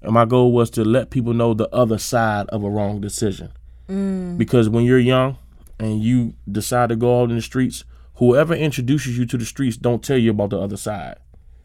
And 0.01 0.13
my 0.13 0.25
goal 0.25 0.51
was 0.51 0.69
to 0.71 0.83
let 0.83 1.09
people 1.09 1.33
know 1.33 1.53
the 1.53 1.69
other 1.73 1.97
side 1.97 2.47
of 2.49 2.63
a 2.63 2.69
wrong 2.69 3.01
decision. 3.01 3.51
Mm. 3.89 4.37
Because 4.37 4.69
when 4.69 4.85
you're 4.85 4.99
young 4.99 5.37
and 5.79 6.01
you 6.01 6.35
decide 6.49 6.89
to 6.89 6.95
go 6.95 7.21
out 7.21 7.29
in 7.29 7.35
the 7.35 7.41
streets, 7.41 7.83
whoever 8.15 8.53
introduces 8.53 9.17
you 9.17 9.25
to 9.25 9.37
the 9.37 9.45
streets 9.45 9.77
don't 9.77 10.03
tell 10.03 10.17
you 10.17 10.31
about 10.31 10.51
the 10.51 10.59
other 10.59 10.77
side. 10.77 11.17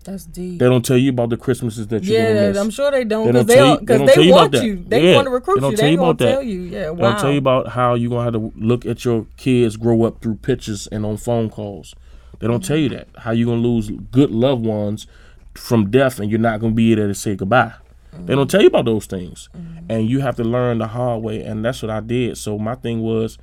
That's 0.05 0.25
deep. 0.25 0.59
They 0.59 0.67
don't 0.67 0.85
tell 0.85 0.97
you 0.97 1.11
about 1.11 1.29
the 1.29 1.37
Christmases 1.37 1.87
that 1.89 2.05
you 2.05 2.15
yeah, 2.15 2.55
I'm 2.59 2.71
sure 2.71 2.91
they 2.91 3.05
don't 3.05 3.27
because 3.27 3.47
they, 3.47 3.57
don't, 3.57 3.85
they, 3.85 3.99
don't 3.99 4.07
they, 4.07 4.15
they 4.15 4.33
want 4.33 4.55
you. 4.55 4.77
They 4.77 5.11
yeah. 5.11 5.15
want 5.17 5.27
to 5.27 5.31
recruit 5.31 5.57
they 5.57 5.61
don't 5.61 5.71
you. 5.73 5.77
Tell 5.77 5.87
they 5.87 5.93
you 5.93 5.99
about 5.99 6.19
that. 6.19 6.33
tell 6.33 6.43
you. 6.43 6.61
Yeah, 6.63 6.91
wow. 6.91 6.97
They 6.97 7.03
don't 7.03 7.21
tell 7.21 7.33
you 7.33 7.39
about 7.39 7.69
how 7.69 7.95
you're 7.95 8.09
gonna 8.09 8.25
have 8.25 8.33
to 8.33 8.53
look 8.57 8.87
at 8.87 9.05
your 9.05 9.27
kids 9.37 9.77
grow 9.77 10.05
up 10.05 10.23
through 10.23 10.37
pictures 10.37 10.87
and 10.87 11.05
on 11.05 11.19
phone 11.19 11.51
calls. 11.51 11.95
They 12.39 12.47
don't 12.47 12.61
mm-hmm. 12.61 12.69
tell 12.69 12.77
you 12.79 12.89
that 12.91 13.09
how 13.19 13.33
you're 13.33 13.47
gonna 13.47 13.61
lose 13.61 13.91
good 13.91 14.31
loved 14.31 14.65
ones 14.65 15.07
from 15.55 15.91
death 15.91 16.19
and 16.19 16.31
you're 16.31 16.41
not 16.41 16.61
gonna 16.61 16.73
be 16.73 16.95
there 16.95 17.07
to 17.07 17.15
say 17.15 17.37
goodbye. 17.37 17.75
Mm-hmm. 18.15 18.27
They 18.27 18.35
don't 18.35 18.51
tell 18.51 18.63
you 18.63 18.69
about 18.69 18.87
those 18.87 19.05
things, 19.05 19.51
mm-hmm. 19.55 19.85
and 19.91 20.09
you 20.09 20.21
have 20.21 20.37
to 20.37 20.45
learn 20.45 20.79
the 20.79 20.87
hard 20.87 21.23
way. 21.23 21.43
And 21.43 21.63
that's 21.63 21.83
what 21.83 21.91
I 21.91 22.01
did. 22.01 22.39
So 22.39 22.59
my 22.59 22.75
thing 22.75 23.03
was, 23.03 23.37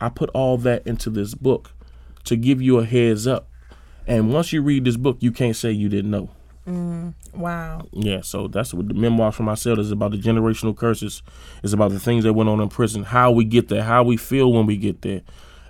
I 0.00 0.08
put 0.08 0.28
all 0.30 0.58
that 0.58 0.84
into 0.88 1.08
this 1.08 1.34
book 1.34 1.70
to 2.24 2.34
give 2.34 2.60
you 2.60 2.78
a 2.78 2.84
heads 2.84 3.28
up 3.28 3.49
and 4.06 4.32
once 4.32 4.52
you 4.52 4.62
read 4.62 4.84
this 4.84 4.96
book, 4.96 5.18
you 5.20 5.32
can't 5.32 5.56
say 5.56 5.70
you 5.70 5.88
didn't 5.88 6.10
know. 6.10 6.30
Mm, 6.66 7.14
wow. 7.34 7.86
Yeah, 7.92 8.20
so 8.20 8.48
that's 8.48 8.74
what 8.74 8.88
the 8.88 8.94
memoir 8.94 9.32
from 9.32 9.46
my 9.46 9.54
cell 9.54 9.78
is 9.78 9.90
about 9.90 10.12
the 10.12 10.18
generational 10.18 10.76
curses. 10.76 11.22
It's 11.62 11.72
about 11.72 11.90
the 11.90 12.00
things 12.00 12.24
that 12.24 12.32
went 12.32 12.48
on 12.48 12.60
in 12.60 12.68
prison, 12.68 13.04
how 13.04 13.30
we 13.30 13.44
get 13.44 13.68
there, 13.68 13.82
how 13.82 14.02
we 14.04 14.16
feel 14.16 14.52
when 14.52 14.66
we 14.66 14.76
get 14.76 15.02
there, 15.02 15.22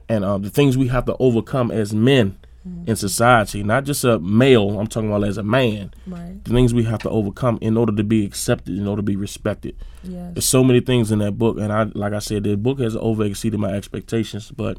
and 0.09 0.25
uh, 0.25 0.39
the 0.39 0.51
things 0.51 0.77
we 0.77 0.89
have 0.89 1.07
to 1.07 1.17
overcome 1.19 1.71
as 1.71 1.95
men 1.95 2.37
mm. 2.67 2.89
in 2.89 2.97
society. 2.97 3.63
Not 3.63 3.85
just 3.85 4.05
a 4.05 4.19
male, 4.19 4.79
I'm 4.79 4.89
talking 4.89 5.09
about 5.09 5.27
as 5.27 5.39
a 5.39 5.43
man. 5.43 5.93
Right. 6.07 6.43
The 6.45 6.51
things 6.51 6.75
we 6.75 6.85
have 6.85 7.01
to 7.01 7.11
overcome 7.11 7.59
in 7.61 7.77
order 7.77 7.95
to 7.95 8.05
be 8.05 8.27
accepted, 8.27 8.77
in 8.77 8.87
order 8.87 9.01
to 9.01 9.05
be 9.07 9.17
respected. 9.17 9.77
Yes. 10.03 10.35
There's 10.35 10.47
so 10.47 10.65
many 10.65 10.81
things 10.81 11.13
in 11.13 11.21
that 11.21 11.33
book, 11.33 11.59
and 11.59 11.73
I, 11.73 11.85
like 11.95 12.13
I 12.13 12.19
said, 12.19 12.45
the 12.45 12.57
book 12.57 12.81
has 12.81 12.97
over 12.97 13.25
exceeded 13.25 13.61
my 13.61 13.73
expectations, 13.73 14.51
but 14.51 14.79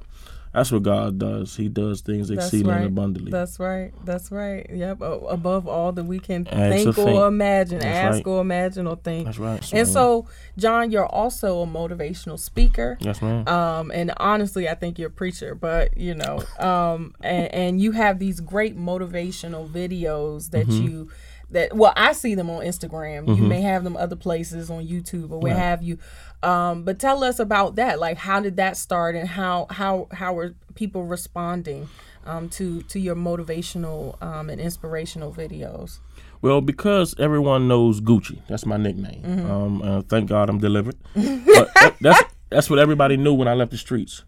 that's 0.53 0.71
what 0.71 0.83
God 0.83 1.17
does. 1.17 1.55
He 1.55 1.69
does 1.69 2.01
things 2.01 2.29
exceedingly 2.29 2.73
right. 2.73 2.85
abundantly. 2.85 3.31
That's 3.31 3.59
right. 3.59 3.93
That's 4.03 4.31
right. 4.31 4.69
Yep. 4.69 4.97
Above 5.01 5.67
all 5.67 5.93
that 5.93 6.03
we 6.03 6.19
can 6.19 6.43
think 6.43 6.97
or 6.97 7.27
imagine, 7.27 7.79
That's 7.79 8.17
ask 8.17 8.17
right. 8.17 8.27
or 8.27 8.41
imagine 8.41 8.85
or 8.85 8.97
think. 8.97 9.25
That's 9.25 9.39
right. 9.39 9.63
So, 9.63 9.77
and 9.77 9.87
so, 9.87 10.27
John, 10.57 10.91
you're 10.91 11.05
also 11.05 11.61
a 11.61 11.65
motivational 11.65 12.37
speaker. 12.37 12.97
Yes, 12.99 13.21
ma'am. 13.21 13.47
Um, 13.47 13.91
and 13.91 14.13
honestly, 14.17 14.67
I 14.67 14.75
think 14.75 14.99
you're 14.99 15.07
a 15.07 15.11
preacher, 15.11 15.55
but 15.55 15.97
you 15.97 16.15
know, 16.15 16.43
um, 16.59 17.15
and, 17.21 17.53
and 17.53 17.81
you 17.81 17.93
have 17.93 18.19
these 18.19 18.41
great 18.41 18.77
motivational 18.77 19.69
videos 19.69 20.51
that 20.51 20.67
mm-hmm. 20.67 20.83
you 20.83 21.09
that 21.51 21.75
well 21.75 21.93
i 21.95 22.13
see 22.13 22.35
them 22.35 22.49
on 22.49 22.63
instagram. 22.63 23.25
Mm-hmm. 23.25 23.41
you 23.41 23.47
may 23.47 23.61
have 23.61 23.83
them 23.83 23.95
other 23.97 24.15
places 24.15 24.69
on 24.69 24.85
youtube 24.87 25.31
or 25.31 25.39
where 25.39 25.53
right. 25.53 25.61
have 25.61 25.83
you. 25.83 25.97
Um, 26.43 26.83
but 26.83 26.97
tell 26.97 27.23
us 27.23 27.39
about 27.39 27.75
that. 27.75 27.99
Like 27.99 28.17
how 28.17 28.39
did 28.39 28.57
that 28.57 28.77
start 28.77 29.15
and 29.15 29.27
how 29.27 29.67
how 29.69 30.07
how 30.11 30.37
are 30.37 30.55
people 30.75 31.03
responding 31.03 31.87
um, 32.25 32.49
to 32.49 32.81
to 32.83 32.99
your 32.99 33.15
motivational 33.15 34.21
um, 34.23 34.49
and 34.49 34.59
inspirational 34.59 35.31
videos? 35.31 35.99
Well 36.41 36.61
because 36.61 37.13
everyone 37.19 37.67
knows 37.67 38.01
gucci. 38.01 38.39
That's 38.47 38.65
my 38.65 38.77
nickname. 38.77 39.21
Mm-hmm. 39.21 39.51
Um, 39.51 39.81
uh, 39.81 40.01
thank 40.01 40.29
god 40.29 40.49
i'm 40.49 40.59
delivered. 40.59 40.95
But 41.13 41.69
that's 42.01 42.23
that's 42.49 42.69
what 42.69 42.79
everybody 42.79 43.17
knew 43.17 43.33
when 43.33 43.47
i 43.47 43.53
left 43.53 43.71
the 43.71 43.77
streets. 43.77 44.23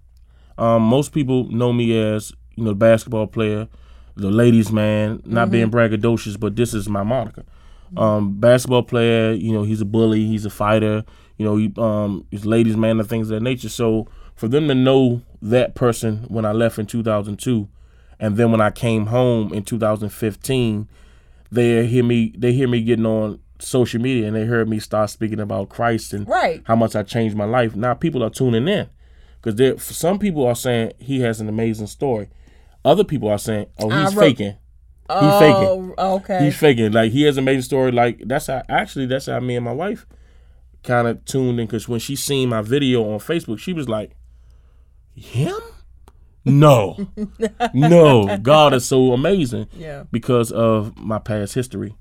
Um, 0.58 0.84
most 0.84 1.14
people 1.14 1.50
know 1.50 1.74
me 1.74 1.98
as 2.00 2.32
you 2.56 2.64
know 2.64 2.76
basketball 2.76 3.26
player 3.26 3.68
the 4.16 4.30
ladies' 4.30 4.72
man, 4.72 5.22
not 5.26 5.46
mm-hmm. 5.46 5.52
being 5.52 5.72
braggadocious, 5.72 6.40
but 6.40 6.56
this 6.56 6.74
is 6.74 6.88
my 6.88 7.04
moniker. 7.04 7.44
Um, 7.96 8.40
basketball 8.40 8.84
player, 8.84 9.34
you 9.34 9.54
know, 9.54 9.64
he's 9.64 9.82
a 9.82 9.86
bully, 9.86 10.26
he's 10.26 10.46
a 10.46 10.50
fighter, 10.50 11.06
you 11.38 11.46
know, 11.46 11.58
he, 11.58 11.72
um, 11.78 12.26
he's 12.32 12.46
ladies' 12.46 12.76
man 12.76 13.00
and 13.00 13.08
things 13.08 13.30
of 13.30 13.36
that 13.36 13.44
nature. 13.44 13.70
So 13.70 14.08
for 14.36 14.48
them 14.48 14.68
to 14.68 14.76
know 14.76 15.22
that 15.42 15.76
person 15.76 16.26
when 16.28 16.44
I 16.46 16.52
left 16.52 16.80
in 16.80 16.88
2002, 16.88 17.68
and 18.20 18.38
then 18.38 18.52
when 18.52 18.62
I 18.62 18.72
came 18.72 19.08
home 19.08 19.54
in 19.54 19.64
2015, 19.64 20.88
they 21.52 21.86
hear 21.86 22.04
me, 22.04 22.34
they 22.36 22.54
hear 22.54 22.68
me 22.68 22.82
getting 22.82 23.06
on 23.06 23.40
social 23.60 24.02
media 24.02 24.28
and 24.28 24.36
they 24.36 24.46
heard 24.46 24.68
me 24.68 24.80
start 24.80 25.10
speaking 25.10 25.40
about 25.40 25.70
Christ 25.70 26.14
and 26.14 26.28
Right. 26.28 26.62
how 26.66 26.76
much 26.76 26.96
I 26.96 27.04
changed 27.04 27.36
my 27.36 27.46
life. 27.46 27.76
Now 27.76 27.94
people 27.94 28.24
are 28.24 28.30
tuning 28.30 28.68
in 28.68 28.90
because 29.42 29.84
some 29.84 30.20
people 30.20 30.46
are 30.46 30.56
saying 30.56 30.94
he 31.00 31.22
has 31.22 31.40
an 31.40 31.50
amazing 31.50 31.88
story. 31.88 32.30
Other 32.86 33.04
people 33.04 33.30
are 33.30 33.38
saying, 33.38 33.68
"Oh, 33.80 33.90
he's 33.90 34.16
wrote- 34.16 34.24
faking. 34.24 34.48
He's 34.48 34.58
oh, 35.10 35.40
faking. 35.40 35.94
Oh, 35.98 36.16
okay. 36.16 36.46
He's 36.46 36.58
faking. 36.58 36.92
Like 36.92 37.12
he 37.12 37.24
has 37.24 37.38
a 37.38 37.42
amazing 37.42 37.64
story. 37.64 37.92
Like 37.92 38.22
that's 38.26 38.48
how 38.48 38.64
actually 38.70 39.06
that's 39.06 39.26
how 39.28 39.40
me 39.40 39.56
and 39.56 39.66
my 39.66 39.74
wife 39.74 40.06
kind 40.84 41.08
of 41.08 41.24
tuned 41.26 41.60
in 41.60 41.66
because 41.68 41.88
when 41.88 42.00
she 42.00 42.16
seen 42.16 42.50
my 42.50 42.62
video 42.62 43.04
on 43.14 43.20
Facebook, 43.20 43.60
she 43.60 43.74
was 43.74 43.88
like, 43.90 44.12
"Him? 45.14 45.56
No, 46.46 47.08
no. 47.74 48.38
God 48.38 48.74
is 48.74 48.86
so 48.86 49.14
amazing 49.14 49.68
yeah. 49.74 50.04
because 50.12 50.52
of 50.52 50.98
my 50.98 51.20
past 51.20 51.54
history." 51.54 51.96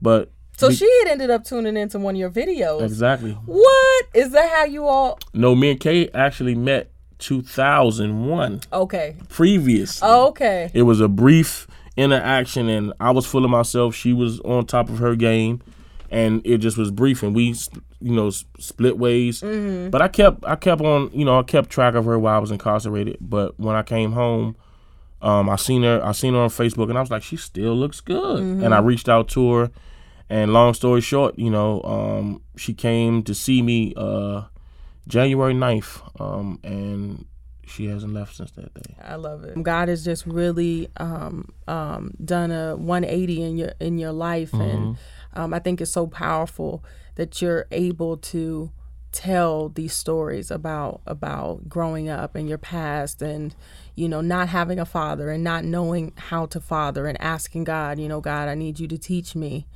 But 0.00 0.30
So 0.56 0.70
she 0.70 0.88
had 1.00 1.08
ended 1.12 1.30
up 1.30 1.44
tuning 1.44 1.76
into 1.76 1.98
one 1.98 2.14
of 2.14 2.18
your 2.20 2.30
videos. 2.30 2.82
exactly. 2.82 3.32
What 3.32 4.04
is 4.14 4.30
that? 4.32 4.50
How 4.50 4.64
you 4.64 4.86
all? 4.86 5.18
No, 5.32 5.54
me 5.54 5.72
and 5.72 5.80
Kay 5.80 6.08
actually 6.10 6.54
met 6.54 6.92
2001 7.18 8.60
Okay. 8.72 9.16
previous. 9.28 10.00
Oh, 10.02 10.28
okay. 10.28 10.70
It 10.74 10.82
was 10.82 11.00
a 11.00 11.08
brief 11.08 11.66
interaction, 11.96 12.68
and 12.68 12.92
I 13.00 13.10
was 13.10 13.26
full 13.26 13.44
of 13.44 13.50
myself. 13.50 13.94
She 13.94 14.12
was 14.12 14.40
on 14.40 14.66
top 14.66 14.88
of 14.88 14.98
her 14.98 15.16
game, 15.16 15.60
and 16.10 16.40
it 16.44 16.58
just 16.58 16.76
was 16.78 16.90
brief. 16.90 17.22
And 17.22 17.34
we, 17.34 17.54
you 18.00 18.12
know, 18.14 18.30
split 18.30 18.98
ways. 18.98 19.40
But 19.90 20.00
I 20.02 20.08
kept, 20.08 20.44
I 20.44 20.54
kept 20.56 20.80
on, 20.80 21.10
you 21.12 21.24
know, 21.24 21.38
I 21.38 21.42
kept 21.42 21.70
track 21.70 21.94
of 21.94 22.04
her 22.04 22.18
while 22.18 22.36
I 22.36 22.38
was 22.38 22.50
incarcerated. 22.50 23.16
But 23.20 23.58
when 23.58 23.74
I 23.74 23.82
came 23.82 24.12
home, 24.12 24.56
um, 25.20 25.48
I 25.50 25.56
seen 25.56 25.82
her, 25.82 26.00
I 26.04 26.12
seen 26.12 26.34
her 26.34 26.40
on 26.40 26.50
Facebook, 26.50 26.88
and 26.88 26.96
I 26.96 27.00
was 27.00 27.10
like, 27.10 27.22
she 27.24 27.36
still 27.36 27.74
looks 27.74 28.00
good. 28.00 28.38
And 28.40 28.72
I 28.74 28.78
reached 28.78 29.08
out 29.08 29.28
to 29.30 29.52
her, 29.54 29.70
and 30.30 30.52
long 30.52 30.74
story 30.74 31.00
short, 31.00 31.36
you 31.38 31.50
know, 31.50 31.82
um, 31.82 32.42
she 32.56 32.72
came 32.74 33.22
to 33.24 33.34
see 33.34 33.60
me 33.62 33.92
uh, 33.96 34.42
January 35.08 35.54
9th, 35.54 36.20
um, 36.20 36.60
and 36.62 37.26
she 37.66 37.86
hasn't 37.86 38.14
left 38.14 38.36
since 38.36 38.50
that 38.52 38.72
day. 38.74 38.94
I 39.02 39.16
love 39.16 39.44
it. 39.44 39.60
God 39.62 39.88
has 39.88 40.04
just 40.04 40.26
really 40.26 40.88
um, 40.98 41.48
um, 41.66 42.12
done 42.24 42.50
a 42.50 42.76
180 42.76 43.42
in 43.42 43.58
your 43.58 43.72
in 43.80 43.98
your 43.98 44.12
life, 44.12 44.52
and 44.52 44.96
um, 45.34 45.52
I 45.52 45.58
think 45.58 45.80
it's 45.80 45.90
so 45.90 46.06
powerful 46.06 46.84
that 47.16 47.42
you're 47.42 47.66
able 47.70 48.16
to 48.18 48.70
tell 49.10 49.70
these 49.70 49.94
stories 49.94 50.50
about 50.50 51.00
about 51.06 51.66
growing 51.68 52.10
up 52.10 52.34
and 52.34 52.46
your 52.46 52.58
past 52.58 53.22
and 53.22 53.54
you 53.94 54.06
know 54.06 54.20
not 54.20 54.50
having 54.50 54.78
a 54.78 54.84
father 54.84 55.30
and 55.30 55.42
not 55.42 55.64
knowing 55.64 56.12
how 56.16 56.44
to 56.44 56.60
father 56.60 57.06
and 57.06 57.18
asking 57.18 57.64
God 57.64 57.98
you 57.98 58.06
know 58.06 58.20
God 58.20 58.48
I 58.48 58.54
need 58.54 58.78
you 58.78 58.86
to 58.86 58.98
teach 58.98 59.34
me 59.34 59.66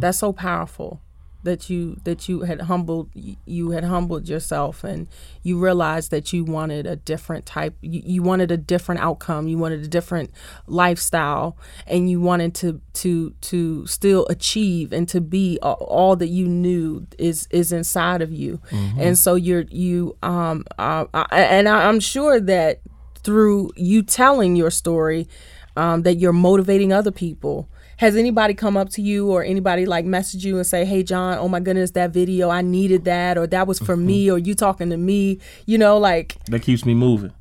that's 0.00 0.16
so 0.18 0.32
powerful 0.32 1.02
that 1.42 1.70
you 1.70 1.98
that 2.04 2.28
you 2.28 2.40
had 2.42 2.60
humbled 2.62 3.08
you 3.46 3.70
had 3.70 3.84
humbled 3.84 4.28
yourself 4.28 4.84
and 4.84 5.06
you 5.42 5.58
realized 5.58 6.10
that 6.10 6.32
you 6.32 6.44
wanted 6.44 6.86
a 6.86 6.96
different 6.96 7.46
type 7.46 7.74
you, 7.80 8.02
you 8.04 8.22
wanted 8.22 8.50
a 8.50 8.56
different 8.56 9.00
outcome 9.00 9.48
you 9.48 9.56
wanted 9.56 9.80
a 9.80 9.88
different 9.88 10.30
lifestyle 10.66 11.56
and 11.86 12.10
you 12.10 12.20
wanted 12.20 12.54
to 12.54 12.80
to 12.92 13.34
to 13.40 13.86
still 13.86 14.26
achieve 14.28 14.92
and 14.92 15.08
to 15.08 15.20
be 15.20 15.58
all 15.62 16.16
that 16.16 16.28
you 16.28 16.46
knew 16.46 17.06
is 17.18 17.46
is 17.50 17.72
inside 17.72 18.22
of 18.22 18.32
you. 18.32 18.60
And 18.98 19.16
so 19.18 19.34
you're 19.34 19.64
you 19.70 20.16
um 20.22 20.64
uh, 20.78 21.04
I- 21.14 21.26
and 21.58 21.68
I, 21.68 21.88
i'm 21.88 22.00
sure 22.00 22.40
that 22.40 22.80
through 23.24 23.70
you 23.76 24.02
telling 24.02 24.56
your 24.56 24.70
story 24.70 25.28
um, 25.76 26.02
that 26.02 26.14
you're 26.16 26.32
motivating 26.32 26.92
other 26.92 27.10
people 27.12 27.68
has 28.00 28.16
anybody 28.16 28.54
come 28.54 28.76
up 28.76 28.88
to 28.88 29.02
you 29.02 29.30
or 29.30 29.44
anybody 29.44 29.84
like 29.84 30.04
message 30.06 30.44
you 30.44 30.56
and 30.56 30.66
say 30.66 30.84
hey 30.84 31.02
john 31.02 31.36
oh 31.38 31.48
my 31.48 31.60
goodness 31.60 31.90
that 31.90 32.10
video 32.10 32.48
i 32.48 32.62
needed 32.62 33.04
that 33.04 33.36
or 33.36 33.46
that 33.46 33.66
was 33.66 33.78
for 33.78 33.96
me 33.96 34.30
or 34.30 34.38
you 34.38 34.54
talking 34.54 34.88
to 34.88 34.96
me 34.96 35.38
you 35.66 35.76
know 35.76 35.98
like 35.98 36.36
that 36.46 36.62
keeps 36.62 36.84
me 36.84 36.94
moving. 36.94 37.32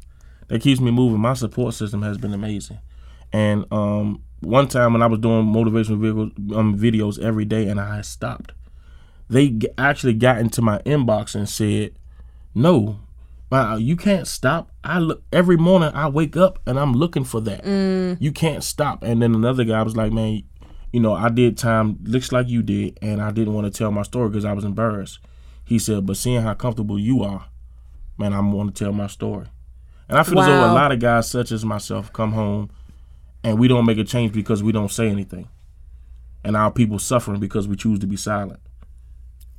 That 0.50 0.62
keeps 0.62 0.82
me 0.82 0.92
moving. 0.92 1.20
My 1.20 1.34
support 1.34 1.74
system 1.76 2.02
has 2.02 2.18
been 2.18 2.34
amazing. 2.34 2.80
And 3.32 3.66
um, 3.72 4.24
one 4.40 4.68
time 4.68 4.94
when 4.94 5.02
I 5.02 5.08
was 5.08 5.20
doing 5.20 5.46
motivational 5.46 6.00
videos, 6.00 6.56
um, 6.56 6.78
videos 6.78 7.20
every 7.24 7.46
day, 7.46 7.68
and 7.68 7.80
I 7.80 8.02
stopped, 8.02 8.52
they 9.30 9.50
g- 9.50 9.70
actually 9.78 10.14
got 10.14 10.40
into 10.40 10.62
my 10.62 10.80
inbox 10.80 11.36
and 11.36 11.48
said, 11.48 11.94
"No, 12.56 13.00
uh, 13.52 13.78
you 13.80 13.96
can't 13.96 14.28
stop. 14.28 14.72
I 14.84 14.98
look 14.98 15.22
every 15.32 15.58
morning. 15.58 15.92
I 15.94 16.08
wake 16.08 16.36
up 16.36 16.60
and 16.66 16.80
I'm 16.80 16.94
looking 16.94 17.24
for 17.24 17.42
that. 17.42 17.64
You 18.20 18.32
can't 18.32 18.64
stop." 18.64 19.04
And 19.04 19.22
then 19.22 19.36
another 19.36 19.64
guy 19.64 19.84
was 19.84 19.96
like, 19.96 20.12
"Man, 20.12 20.42
you 20.92 21.00
know, 21.00 21.14
I 21.14 21.30
did 21.30 21.58
time 21.58 22.00
looks 22.04 22.32
like 22.32 22.48
you 22.50 22.62
did, 22.62 22.98
and 23.02 23.22
I 23.22 23.32
didn't 23.32 23.54
want 23.54 23.72
to 23.72 23.78
tell 23.78 23.92
my 23.92 24.04
story 24.04 24.30
because 24.30 24.46
I 24.46 24.54
was 24.54 24.64
embarrassed." 24.64 25.20
He 25.66 25.80
said, 25.80 26.06
"But 26.06 26.18
seeing 26.18 26.42
how 26.42 26.54
comfortable 26.54 26.98
you 26.98 27.24
are, 27.24 27.46
man, 28.18 28.34
I 28.34 28.40
want 28.40 28.76
to 28.76 28.84
tell 28.84 28.94
my 28.94 29.08
story." 29.08 29.48
And 30.08 30.18
I 30.18 30.24
feel 30.24 30.40
as 30.40 30.48
though 30.48 30.72
a 30.72 30.74
lot 30.74 30.92
of 30.92 31.00
guys 31.00 31.30
such 31.30 31.52
as 31.52 31.64
myself 31.64 32.12
come 32.12 32.32
home 32.32 32.72
and 33.44 33.60
we 33.60 33.68
don't 33.68 33.86
make 33.86 33.98
a 33.98 34.04
change 34.04 34.34
because 34.34 34.64
we 34.64 34.72
don't 34.72 34.92
say 34.92 35.10
anything. 35.10 35.48
And 36.44 36.56
our 36.56 36.72
people 36.72 37.00
suffering 37.00 37.40
because 37.40 37.68
we 37.68 37.76
choose 37.76 38.00
to 38.00 38.08
be 38.08 38.16
silent. 38.16 38.60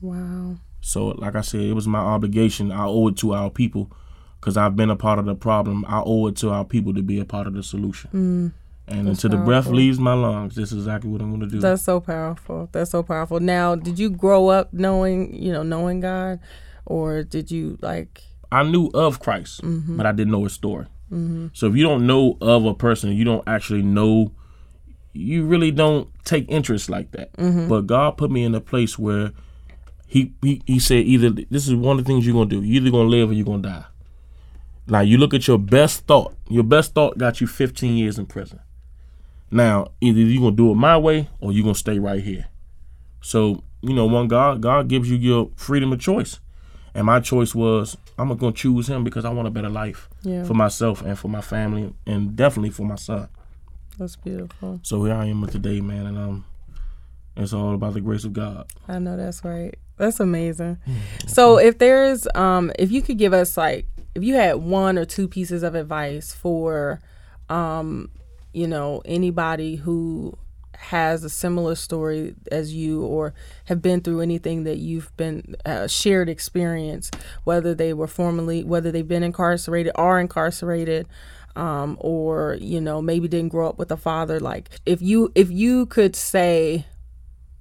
wow 0.00 0.56
So, 0.80 1.08
like 1.08 1.36
I 1.36 1.42
said, 1.42 1.60
it 1.60 1.74
was 1.74 1.86
my 1.86 1.98
obligation. 1.98 2.72
I 2.72 2.86
owe 2.86 3.08
it 3.08 3.16
to 3.18 3.34
our 3.34 3.50
people 3.50 3.92
because 4.40 4.56
I've 4.56 4.76
been 4.76 4.90
a 4.90 4.96
part 4.96 5.18
of 5.18 5.26
the 5.26 5.34
problem. 5.34 5.84
I 5.86 6.02
owe 6.04 6.26
it 6.26 6.36
to 6.38 6.50
our 6.50 6.64
people 6.64 6.94
to 6.94 7.02
be 7.02 7.20
a 7.20 7.24
part 7.24 7.46
of 7.46 7.54
the 7.54 7.62
solution. 7.62 8.10
Mm. 8.12 8.52
And 8.90 9.08
until 9.08 9.30
the 9.30 9.36
breath 9.36 9.66
leaves 9.66 9.98
my 9.98 10.14
lungs, 10.14 10.56
this 10.56 10.72
is 10.72 10.78
exactly 10.78 11.10
what 11.10 11.20
I'm 11.20 11.30
going 11.30 11.40
to 11.40 11.46
do. 11.46 11.60
That's 11.60 11.82
so 11.82 12.00
powerful. 12.00 12.68
That's 12.72 12.90
so 12.90 13.02
powerful. 13.02 13.38
Now, 13.38 13.76
did 13.76 13.98
you 13.98 14.10
grow 14.10 14.48
up 14.48 14.72
knowing, 14.72 15.32
you 15.34 15.52
know, 15.52 15.62
knowing 15.62 16.00
God, 16.00 16.40
or 16.86 17.22
did 17.22 17.50
you 17.50 17.78
like? 17.80 18.22
I 18.50 18.64
knew 18.64 18.90
of 18.92 19.20
Christ, 19.20 19.62
mm-hmm. 19.62 19.96
but 19.96 20.06
I 20.06 20.12
didn't 20.12 20.32
know 20.32 20.42
his 20.42 20.52
story. 20.52 20.86
Mm-hmm. 21.12 21.48
So 21.52 21.68
if 21.68 21.76
you 21.76 21.84
don't 21.84 22.06
know 22.06 22.36
of 22.40 22.64
a 22.64 22.74
person, 22.74 23.12
you 23.12 23.24
don't 23.24 23.46
actually 23.46 23.82
know. 23.82 24.32
You 25.12 25.44
really 25.44 25.70
don't 25.70 26.08
take 26.24 26.46
interest 26.48 26.90
like 26.90 27.12
that. 27.12 27.32
Mm-hmm. 27.34 27.68
But 27.68 27.86
God 27.86 28.16
put 28.16 28.30
me 28.30 28.44
in 28.44 28.54
a 28.54 28.60
place 28.60 28.98
where 28.98 29.32
he, 30.06 30.32
he 30.42 30.62
he 30.66 30.78
said 30.80 31.04
either 31.04 31.30
this 31.30 31.68
is 31.68 31.74
one 31.74 31.98
of 31.98 32.04
the 32.04 32.08
things 32.08 32.26
you're 32.26 32.34
gonna 32.34 32.50
do. 32.50 32.62
You're 32.62 32.82
either 32.82 32.90
gonna 32.90 33.08
live 33.08 33.30
or 33.30 33.34
you're 33.34 33.46
gonna 33.46 33.62
die. 33.62 33.84
Now 34.88 35.00
you 35.00 35.18
look 35.18 35.32
at 35.32 35.46
your 35.46 35.58
best 35.58 36.06
thought. 36.06 36.34
Your 36.48 36.64
best 36.64 36.94
thought 36.94 37.18
got 37.18 37.40
you 37.40 37.46
15 37.46 37.96
years 37.96 38.18
in 38.18 38.26
prison. 38.26 38.58
Now 39.50 39.88
either 40.00 40.20
you're 40.20 40.42
gonna 40.42 40.56
do 40.56 40.70
it 40.70 40.74
my 40.76 40.96
way 40.96 41.28
or 41.40 41.52
you're 41.52 41.62
gonna 41.64 41.74
stay 41.74 41.98
right 41.98 42.22
here. 42.22 42.46
So 43.20 43.62
you 43.82 43.94
know, 43.94 44.06
one 44.06 44.28
God 44.28 44.60
God 44.60 44.88
gives 44.88 45.10
you 45.10 45.16
your 45.16 45.50
freedom 45.56 45.92
of 45.92 46.00
choice. 46.00 46.38
And 46.94 47.06
my 47.06 47.20
choice 47.20 47.54
was 47.54 47.96
I'm 48.18 48.36
gonna 48.36 48.52
choose 48.52 48.88
him 48.88 49.04
because 49.04 49.24
I 49.24 49.30
want 49.30 49.48
a 49.48 49.50
better 49.50 49.68
life 49.68 50.08
Yeah, 50.22 50.44
for 50.44 50.54
myself 50.54 51.02
and 51.02 51.18
for 51.18 51.28
my 51.28 51.40
family 51.40 51.92
and 52.06 52.34
definitely 52.36 52.70
for 52.70 52.82
my 52.84 52.96
son. 52.96 53.28
that's 53.98 54.16
beautiful. 54.16 54.80
So 54.82 55.04
here 55.04 55.14
I 55.14 55.26
am 55.26 55.46
today, 55.46 55.80
man, 55.80 56.06
and 56.06 56.18
um 56.18 56.44
it's 57.36 57.52
all 57.52 57.74
about 57.74 57.94
the 57.94 58.00
grace 58.00 58.24
of 58.24 58.32
God. 58.32 58.66
I 58.88 58.98
know 58.98 59.16
that's 59.16 59.44
right. 59.44 59.74
That's 59.96 60.20
amazing. 60.20 60.78
So, 61.26 61.58
if 61.58 61.78
there's, 61.78 62.26
um, 62.34 62.72
if 62.78 62.90
you 62.90 63.02
could 63.02 63.18
give 63.18 63.32
us 63.32 63.56
like, 63.56 63.86
if 64.14 64.24
you 64.24 64.34
had 64.34 64.56
one 64.56 64.98
or 64.98 65.04
two 65.04 65.28
pieces 65.28 65.62
of 65.62 65.74
advice 65.74 66.32
for, 66.34 67.00
um, 67.48 68.10
you 68.52 68.66
know, 68.66 69.02
anybody 69.04 69.76
who 69.76 70.36
has 70.74 71.24
a 71.24 71.30
similar 71.30 71.74
story 71.74 72.34
as 72.50 72.74
you 72.74 73.02
or 73.02 73.34
have 73.66 73.82
been 73.82 74.00
through 74.00 74.20
anything 74.20 74.64
that 74.64 74.78
you've 74.78 75.14
been 75.18 75.54
uh, 75.66 75.86
shared 75.86 76.26
experience 76.26 77.10
whether 77.44 77.74
they 77.74 77.92
were 77.92 78.06
formerly 78.06 78.64
whether 78.64 78.90
they've 78.90 79.06
been 79.06 79.22
incarcerated 79.22 79.92
are 79.96 80.18
incarcerated 80.18 81.06
um, 81.54 81.98
or 82.00 82.56
you 82.62 82.80
know 82.80 83.02
maybe 83.02 83.28
didn't 83.28 83.50
grow 83.50 83.68
up 83.68 83.78
with 83.78 83.92
a 83.92 83.96
father 83.96 84.40
like 84.40 84.70
if 84.86 85.02
you 85.02 85.30
if 85.34 85.50
you 85.50 85.84
could 85.84 86.16
say 86.16 86.86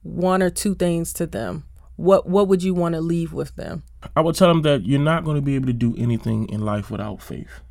one 0.04 0.42
or 0.42 0.50
two 0.50 0.74
things 0.74 1.12
to 1.12 1.28
them 1.28 1.66
what 1.98 2.26
what 2.26 2.48
would 2.48 2.64
you 2.64 2.74
want 2.74 2.96
to 2.96 3.02
leave 3.02 3.34
with 3.34 3.54
them 3.58 3.84
I 4.16 4.22
would 4.22 4.36
tell 4.36 4.48
them 4.48 4.62
that 4.62 4.86
you're 4.86 5.00
not 5.00 5.24
going 5.24 5.36
to 5.36 5.42
be 5.42 5.56
able 5.56 5.68
to 5.68 5.74
do 5.74 5.96
anything 5.98 6.48
in 6.50 6.62
life 6.62 6.90
without 6.90 7.22
faith. 7.22 7.62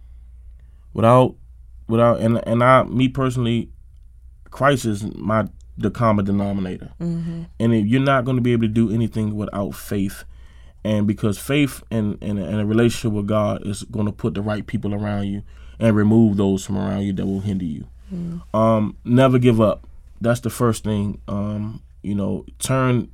Without 0.93 1.37
without 1.89 2.21
and 2.21 2.47
and 2.47 2.63
I 2.63 2.85
me 2.85 3.09
personally 3.09 3.71
Christ 4.51 4.85
is 4.85 5.05
my 5.15 5.49
the 5.77 5.91
common 5.91 6.25
denominator. 6.25 6.93
And 7.61 7.73
if 7.75 7.87
you're 7.87 8.01
not 8.01 8.25
going 8.25 8.37
to 8.37 8.43
be 8.43 8.53
able 8.53 8.63
to 8.63 8.69
do 8.69 8.91
anything 8.91 9.37
without 9.37 9.75
faith 9.75 10.25
and 10.85 11.07
because 11.07 11.39
faith 11.39 11.83
and, 11.91 12.19
and, 12.23 12.39
and 12.39 12.61
a 12.61 12.67
relationship 12.67 13.13
with 13.13 13.27
God 13.27 13.67
is 13.67 13.85
going 13.85 14.07
to 14.07 14.13
put 14.13 14.35
the 14.35 14.43
right 14.43 14.67
people 14.67 14.95
around 14.95 15.27
you 15.27 15.43
and 15.79 15.97
remove 15.97 16.37
those 16.37 16.65
from 16.65 16.79
around 16.79 17.03
you 17.03 17.13
that 17.13 17.27
will 17.27 17.41
hinder 17.41 17.65
you. 17.65 17.87
Um, 18.55 18.97
never 19.05 19.39
give 19.39 19.61
up. 19.61 19.87
That's 20.21 20.41
the 20.41 20.51
first 20.51 20.83
thing. 20.83 21.21
Um, 21.29 21.83
you 22.03 22.15
know, 22.15 22.45
turn 22.59 23.11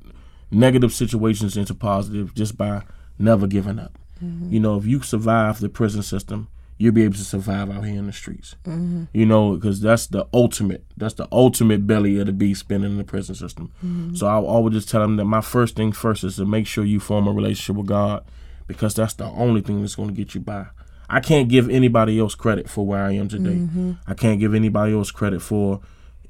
negative 0.49 0.93
situations 0.93 1.57
into 1.57 1.75
positive 1.75 2.33
just 2.33 2.57
by 2.57 2.83
never 3.19 3.45
giving 3.45 3.77
up. 3.77 3.97
Mm-hmm. 4.23 4.53
You 4.53 4.59
know, 4.59 4.77
if 4.77 4.85
you 4.85 5.01
survive 5.01 5.59
the 5.59 5.69
prison 5.69 6.01
system, 6.01 6.47
you'll 6.77 6.93
be 6.93 7.03
able 7.03 7.15
to 7.15 7.23
survive 7.23 7.69
out 7.69 7.85
here 7.85 7.97
in 7.97 8.07
the 8.07 8.13
streets. 8.13 8.55
Mm-hmm. 8.65 9.05
You 9.13 9.25
know, 9.25 9.55
because 9.55 9.79
that's 9.81 10.07
the 10.07 10.27
ultimate. 10.33 10.83
That's 10.97 11.13
the 11.13 11.27
ultimate 11.31 11.87
belly 11.87 12.19
of 12.19 12.25
the 12.25 12.33
beast 12.33 12.61
spinning 12.61 12.91
in 12.91 12.97
the 12.97 13.03
prison 13.03 13.35
system. 13.35 13.71
Mm-hmm. 13.77 14.15
So 14.15 14.27
I 14.27 14.35
always 14.35 14.73
just 14.73 14.89
tell 14.89 15.01
them 15.01 15.15
that 15.17 15.25
my 15.25 15.41
first 15.41 15.75
thing 15.75 15.91
first 15.91 16.23
is 16.23 16.35
to 16.35 16.45
make 16.45 16.67
sure 16.67 16.83
you 16.83 16.99
form 16.99 17.27
a 17.27 17.31
relationship 17.31 17.77
with 17.77 17.87
God, 17.87 18.25
because 18.67 18.93
that's 18.95 19.13
the 19.13 19.25
only 19.25 19.61
thing 19.61 19.81
that's 19.81 19.95
going 19.95 20.09
to 20.09 20.15
get 20.15 20.35
you 20.35 20.41
by. 20.41 20.67
I 21.07 21.19
can't 21.19 21.47
give 21.47 21.69
anybody 21.69 22.19
else 22.19 22.33
credit 22.33 22.69
for 22.69 22.85
where 22.85 23.03
I 23.03 23.11
am 23.11 23.27
today. 23.27 23.55
Mm-hmm. 23.55 23.91
I 24.07 24.15
can't 24.15 24.39
give 24.39 24.55
anybody 24.55 24.93
else 24.93 25.11
credit 25.11 25.41
for 25.41 25.81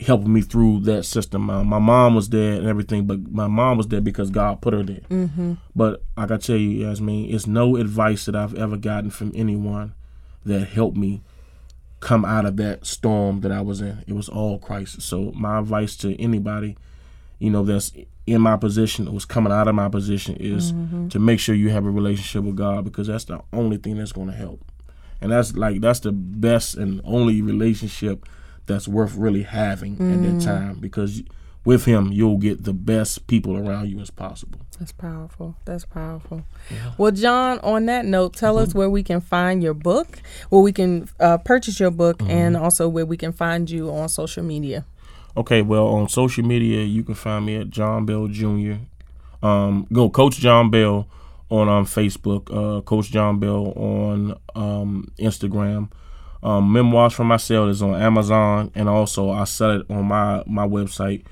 helping 0.01 0.33
me 0.33 0.41
through 0.41 0.81
that 0.81 1.03
system. 1.05 1.49
Uh, 1.49 1.63
my 1.63 1.79
mom 1.79 2.13
was 2.13 2.27
there 2.27 2.55
and 2.55 2.67
everything, 2.67 3.05
but 3.05 3.31
my 3.31 3.47
mom 3.47 3.77
was 3.77 3.87
there 3.87 4.01
because 4.01 4.29
God 4.29 4.61
put 4.61 4.73
her 4.73 4.83
there. 4.83 4.99
Mm-hmm. 5.09 5.53
But 5.73 6.03
like 6.17 6.31
I 6.31 6.37
tell 6.37 6.57
you, 6.57 6.85
Yasmin, 6.85 7.33
it's 7.33 7.47
no 7.47 7.77
advice 7.77 8.25
that 8.25 8.35
I've 8.35 8.53
ever 8.55 8.75
gotten 8.75 9.09
from 9.09 9.31
anyone 9.33 9.93
that 10.45 10.67
helped 10.67 10.97
me 10.97 11.21
come 11.99 12.23
out 12.23 12.45
of 12.45 12.57
that 12.57 12.85
storm 12.85 13.41
that 13.41 13.51
I 13.51 13.61
was 13.61 13.81
in. 13.81 14.03
It 14.07 14.13
was 14.13 14.29
all 14.29 14.59
Christ. 14.59 15.01
So 15.01 15.31
my 15.35 15.59
advice 15.59 15.95
to 15.97 16.19
anybody, 16.21 16.77
you 17.39 17.49
know, 17.49 17.63
that's 17.63 17.91
in 18.27 18.41
my 18.41 18.57
position, 18.57 19.11
was 19.13 19.25
coming 19.25 19.51
out 19.51 19.67
of 19.67 19.75
my 19.75 19.89
position, 19.89 20.35
is 20.37 20.71
mm-hmm. 20.71 21.07
to 21.09 21.19
make 21.19 21.39
sure 21.39 21.55
you 21.55 21.69
have 21.69 21.85
a 21.85 21.89
relationship 21.89 22.43
with 22.43 22.55
God 22.55 22.83
because 22.83 23.07
that's 23.07 23.25
the 23.25 23.41
only 23.53 23.77
thing 23.77 23.97
that's 23.97 24.11
going 24.11 24.27
to 24.27 24.35
help. 24.35 24.63
And 25.21 25.31
that's 25.31 25.55
like 25.55 25.81
that's 25.81 26.01
the 26.01 26.11
best 26.11 26.75
and 26.75 27.01
only 27.03 27.41
relationship 27.41 28.25
that's 28.65 28.87
worth 28.87 29.15
really 29.15 29.43
having 29.43 29.97
mm. 29.97 30.13
at 30.13 30.21
that 30.21 30.33
mm. 30.33 30.43
time 30.43 30.79
because 30.79 31.23
with 31.65 31.85
him 31.85 32.11
you'll 32.11 32.37
get 32.37 32.63
the 32.63 32.73
best 32.73 33.27
people 33.27 33.57
around 33.57 33.89
you 33.89 33.99
as 33.99 34.09
possible. 34.09 34.59
That's 34.79 34.91
powerful. 34.91 35.55
That's 35.65 35.85
powerful. 35.85 36.43
Yeah. 36.69 36.93
Well, 36.97 37.11
John, 37.11 37.59
on 37.59 37.85
that 37.85 38.05
note, 38.05 38.35
tell 38.35 38.55
mm-hmm. 38.55 38.63
us 38.63 38.75
where 38.75 38.89
we 38.89 39.03
can 39.03 39.21
find 39.21 39.63
your 39.63 39.73
book, 39.73 40.19
where 40.49 40.61
we 40.61 40.73
can 40.73 41.09
uh, 41.19 41.37
purchase 41.37 41.79
your 41.79 41.91
book, 41.91 42.17
mm-hmm. 42.19 42.31
and 42.31 42.57
also 42.57 42.89
where 42.89 43.05
we 43.05 43.17
can 43.17 43.31
find 43.31 43.69
you 43.69 43.89
on 43.89 44.09
social 44.09 44.43
media. 44.43 44.85
Okay, 45.37 45.61
well, 45.61 45.87
on 45.87 46.07
social 46.09 46.45
media, 46.45 46.83
you 46.83 47.03
can 47.03 47.15
find 47.15 47.45
me 47.45 47.55
at 47.57 47.69
John 47.69 48.05
Bell 48.05 48.27
Jr. 48.27 48.75
Um, 49.41 49.87
go 49.91 50.09
Coach 50.09 50.37
John 50.37 50.69
Bell 50.69 51.07
on 51.49 51.69
um, 51.69 51.85
Facebook, 51.85 52.49
uh, 52.51 52.81
Coach 52.81 53.11
John 53.11 53.39
Bell 53.39 53.73
on 53.75 54.39
um, 54.55 55.11
Instagram. 55.19 55.89
Um, 56.41 56.71
Memoirs 56.71 57.13
from 57.13 57.27
My 57.27 57.37
Cell 57.37 57.69
is 57.69 57.81
on 57.81 57.99
Amazon, 57.99 58.71
and 58.75 58.87
also 58.87 59.31
I 59.31 59.45
sell 59.45 59.79
it 59.79 59.85
on 59.89 60.05
my 60.05 60.43
my 60.45 60.67
website, 60.67 61.25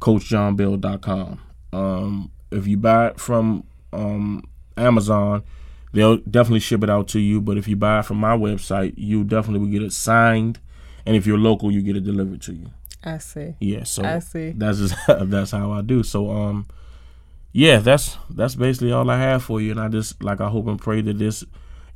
CoachJohnBell.com. 0.00 1.40
Um, 1.72 2.30
if 2.50 2.66
you 2.66 2.76
buy 2.76 3.08
it 3.08 3.20
from 3.20 3.64
um, 3.92 4.44
Amazon, 4.76 5.42
they'll 5.92 6.18
definitely 6.18 6.60
ship 6.60 6.82
it 6.82 6.90
out 6.90 7.08
to 7.08 7.20
you. 7.20 7.40
But 7.40 7.58
if 7.58 7.68
you 7.68 7.76
buy 7.76 8.00
it 8.00 8.04
from 8.04 8.18
my 8.18 8.36
website, 8.36 8.94
you 8.96 9.24
definitely 9.24 9.60
will 9.60 9.72
get 9.72 9.82
it 9.82 9.92
signed, 9.92 10.58
and 11.06 11.16
if 11.16 11.26
you're 11.26 11.38
local, 11.38 11.70
you 11.70 11.82
get 11.82 11.96
it 11.96 12.04
delivered 12.04 12.42
to 12.42 12.54
you. 12.54 12.70
I 13.02 13.18
see. 13.18 13.54
Yeah, 13.60 13.84
so 13.84 14.04
I 14.04 14.18
see. 14.18 14.50
That's 14.50 14.78
just 14.78 14.94
that's 15.08 15.52
how 15.52 15.72
I 15.72 15.82
do. 15.82 16.02
So 16.02 16.30
um, 16.30 16.66
yeah, 17.52 17.78
that's 17.78 18.16
that's 18.28 18.54
basically 18.54 18.92
all 18.92 19.08
I 19.10 19.18
have 19.18 19.42
for 19.42 19.60
you, 19.60 19.70
and 19.70 19.80
I 19.80 19.88
just 19.88 20.22
like 20.22 20.40
I 20.40 20.48
hope 20.48 20.66
and 20.66 20.80
pray 20.80 21.00
that 21.02 21.18
this 21.18 21.44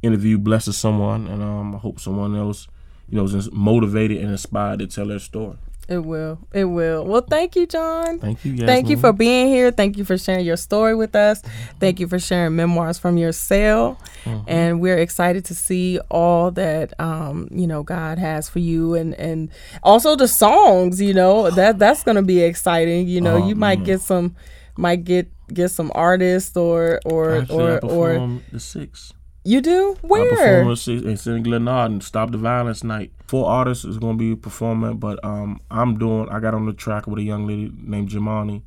interview 0.02 0.38
blesses 0.38 0.76
someone, 0.76 1.26
and 1.26 1.42
um, 1.42 1.74
I 1.74 1.78
hope 1.78 2.00
someone 2.00 2.36
else, 2.36 2.68
you 3.08 3.16
know, 3.16 3.24
is 3.24 3.50
motivated 3.52 4.18
and 4.18 4.30
inspired 4.30 4.80
to 4.80 4.86
tell 4.86 5.06
their 5.06 5.18
story. 5.18 5.56
It 5.88 5.98
will. 5.98 6.38
It 6.52 6.64
will. 6.64 7.04
Well, 7.04 7.20
thank 7.20 7.56
you, 7.56 7.66
John. 7.66 8.18
Thank 8.18 8.44
you. 8.44 8.52
Yasmin. 8.52 8.66
Thank 8.66 8.88
you 8.88 8.96
for 8.96 9.12
being 9.12 9.48
here. 9.48 9.70
Thank 9.70 9.98
you 9.98 10.04
for 10.04 10.16
sharing 10.16 10.46
your 10.46 10.56
story 10.56 10.94
with 10.94 11.14
us. 11.14 11.42
Thank 11.78 12.00
you 12.00 12.08
for 12.08 12.18
sharing 12.18 12.56
memoirs 12.56 12.98
from 12.98 13.18
your 13.18 13.32
cell. 13.32 14.00
Mm-hmm. 14.24 14.44
And 14.46 14.80
we're 14.80 14.98
excited 14.98 15.44
to 15.46 15.54
see 15.54 15.98
all 16.10 16.50
that 16.52 16.98
um, 16.98 17.48
you 17.50 17.66
know 17.66 17.82
God 17.82 18.18
has 18.18 18.48
for 18.48 18.60
you, 18.60 18.94
and 18.94 19.14
and 19.14 19.50
also 19.82 20.16
the 20.16 20.28
songs. 20.28 21.00
You 21.00 21.12
know 21.12 21.50
that 21.50 21.78
that's 21.78 22.02
going 22.02 22.16
to 22.16 22.22
be 22.22 22.40
exciting. 22.42 23.06
You 23.06 23.20
know, 23.20 23.36
oh, 23.36 23.46
you 23.46 23.54
might 23.54 23.84
get 23.84 24.00
some, 24.00 24.36
might 24.76 25.04
get 25.04 25.28
get 25.52 25.70
some 25.70 25.92
artists 25.94 26.56
or 26.56 27.00
or 27.04 27.44
or 27.50 27.84
or 27.84 28.40
the 28.52 28.60
six. 28.60 29.12
You 29.46 29.60
do? 29.60 29.96
Where? 30.00 30.22
I 30.22 30.64
perform 30.64 30.70
in 31.06 31.16
St. 31.18 31.44
Glenard 31.44 31.86
and 31.86 32.02
Stop 32.02 32.30
the 32.30 32.38
Violence 32.38 32.82
Night. 32.82 33.12
Four 33.26 33.46
artists 33.46 33.84
is 33.84 33.98
going 33.98 34.16
to 34.16 34.18
be 34.18 34.34
performing, 34.34 34.96
but 34.96 35.22
um, 35.22 35.60
I'm 35.70 35.98
doing. 35.98 36.28
I 36.30 36.40
got 36.40 36.54
on 36.54 36.64
the 36.64 36.72
track 36.72 37.06
with 37.06 37.18
a 37.18 37.22
young 37.22 37.46
lady 37.46 37.70
named 37.76 38.08
Jamani, 38.08 38.62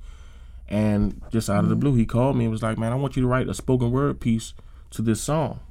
and 0.69 1.19
just 1.31 1.49
out 1.49 1.63
of 1.63 1.69
the 1.69 1.75
mm. 1.75 1.79
blue, 1.79 1.95
he 1.95 2.05
called 2.05 2.37
me 2.37 2.45
and 2.45 2.51
was 2.51 2.61
like, 2.61 2.77
"Man, 2.77 2.91
I 2.91 2.95
want 2.95 3.15
you 3.15 3.23
to 3.23 3.27
write 3.27 3.49
a 3.49 3.55
spoken 3.55 3.91
word 3.91 4.19
piece 4.19 4.53
to 4.91 5.01
this 5.01 5.19
song." 5.19 5.61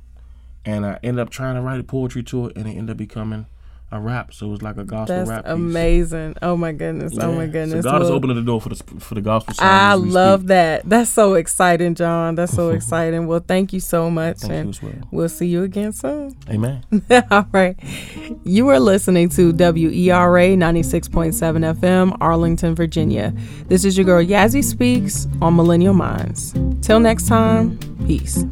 And 0.64 0.85
I 0.85 0.99
ended 1.05 1.21
up 1.21 1.31
trying 1.31 1.55
to 1.55 1.61
write 1.61 1.79
a 1.79 1.85
poetry 1.85 2.25
to 2.25 2.47
it, 2.47 2.57
and 2.57 2.66
it 2.66 2.73
ended 2.73 2.90
up 2.90 2.97
becoming 2.97 3.47
a 3.92 4.01
rap, 4.01 4.35
so 4.35 4.46
it 4.46 4.51
was 4.51 4.62
like 4.62 4.77
a 4.77 4.85
gospel 4.85 5.16
That's 5.16 5.31
rap. 5.31 5.44
That's 5.44 5.55
amazing! 5.55 6.35
Oh 6.42 6.57
my 6.57 6.72
goodness! 6.72 7.12
Yeah. 7.14 7.27
Oh 7.27 7.33
my 7.33 7.46
goodness! 7.46 7.85
So 7.85 7.90
God 7.90 8.01
well, 8.01 8.03
is 8.03 8.11
opening 8.11 8.37
the 8.37 8.42
door 8.42 8.61
for 8.61 8.70
the 8.70 8.77
for 8.99 9.14
the 9.14 9.20
gospel. 9.20 9.55
I 9.59 9.94
love 9.94 10.40
speak. 10.40 10.49
that. 10.49 10.83
That's 10.88 11.11
so 11.11 11.35
exciting, 11.35 11.94
John. 11.94 12.35
That's 12.35 12.53
so 12.53 12.70
exciting. 12.70 13.27
Well, 13.27 13.44
thank 13.46 13.72
you 13.72 13.81
so 13.81 14.11
much, 14.11 14.38
thank 14.38 14.53
and 14.53 14.79
well. 14.83 15.09
we'll 15.12 15.29
see 15.29 15.46
you 15.46 15.62
again 15.62 15.92
soon. 15.92 16.37
Amen. 16.51 16.85
All 17.31 17.46
right. 17.53 17.77
You 18.44 18.68
are 18.68 18.81
listening 18.81 19.29
to 19.31 19.53
WERA 19.53 20.57
ninety 20.57 20.83
six 20.83 21.09
point 21.09 21.35
seven 21.35 21.62
FM, 21.62 22.16
Arlington, 22.20 22.75
Virginia. 22.75 23.33
This 23.68 23.85
is 23.85 23.96
your 23.96 24.05
girl 24.05 24.25
Yazzie 24.25 24.64
Speaks 24.64 25.29
on 25.40 25.55
Millennial 25.55 25.94
Minds. 25.94 26.55
Till 26.83 26.99
next 26.99 27.29
time, 27.29 27.79
peace. 28.07 28.44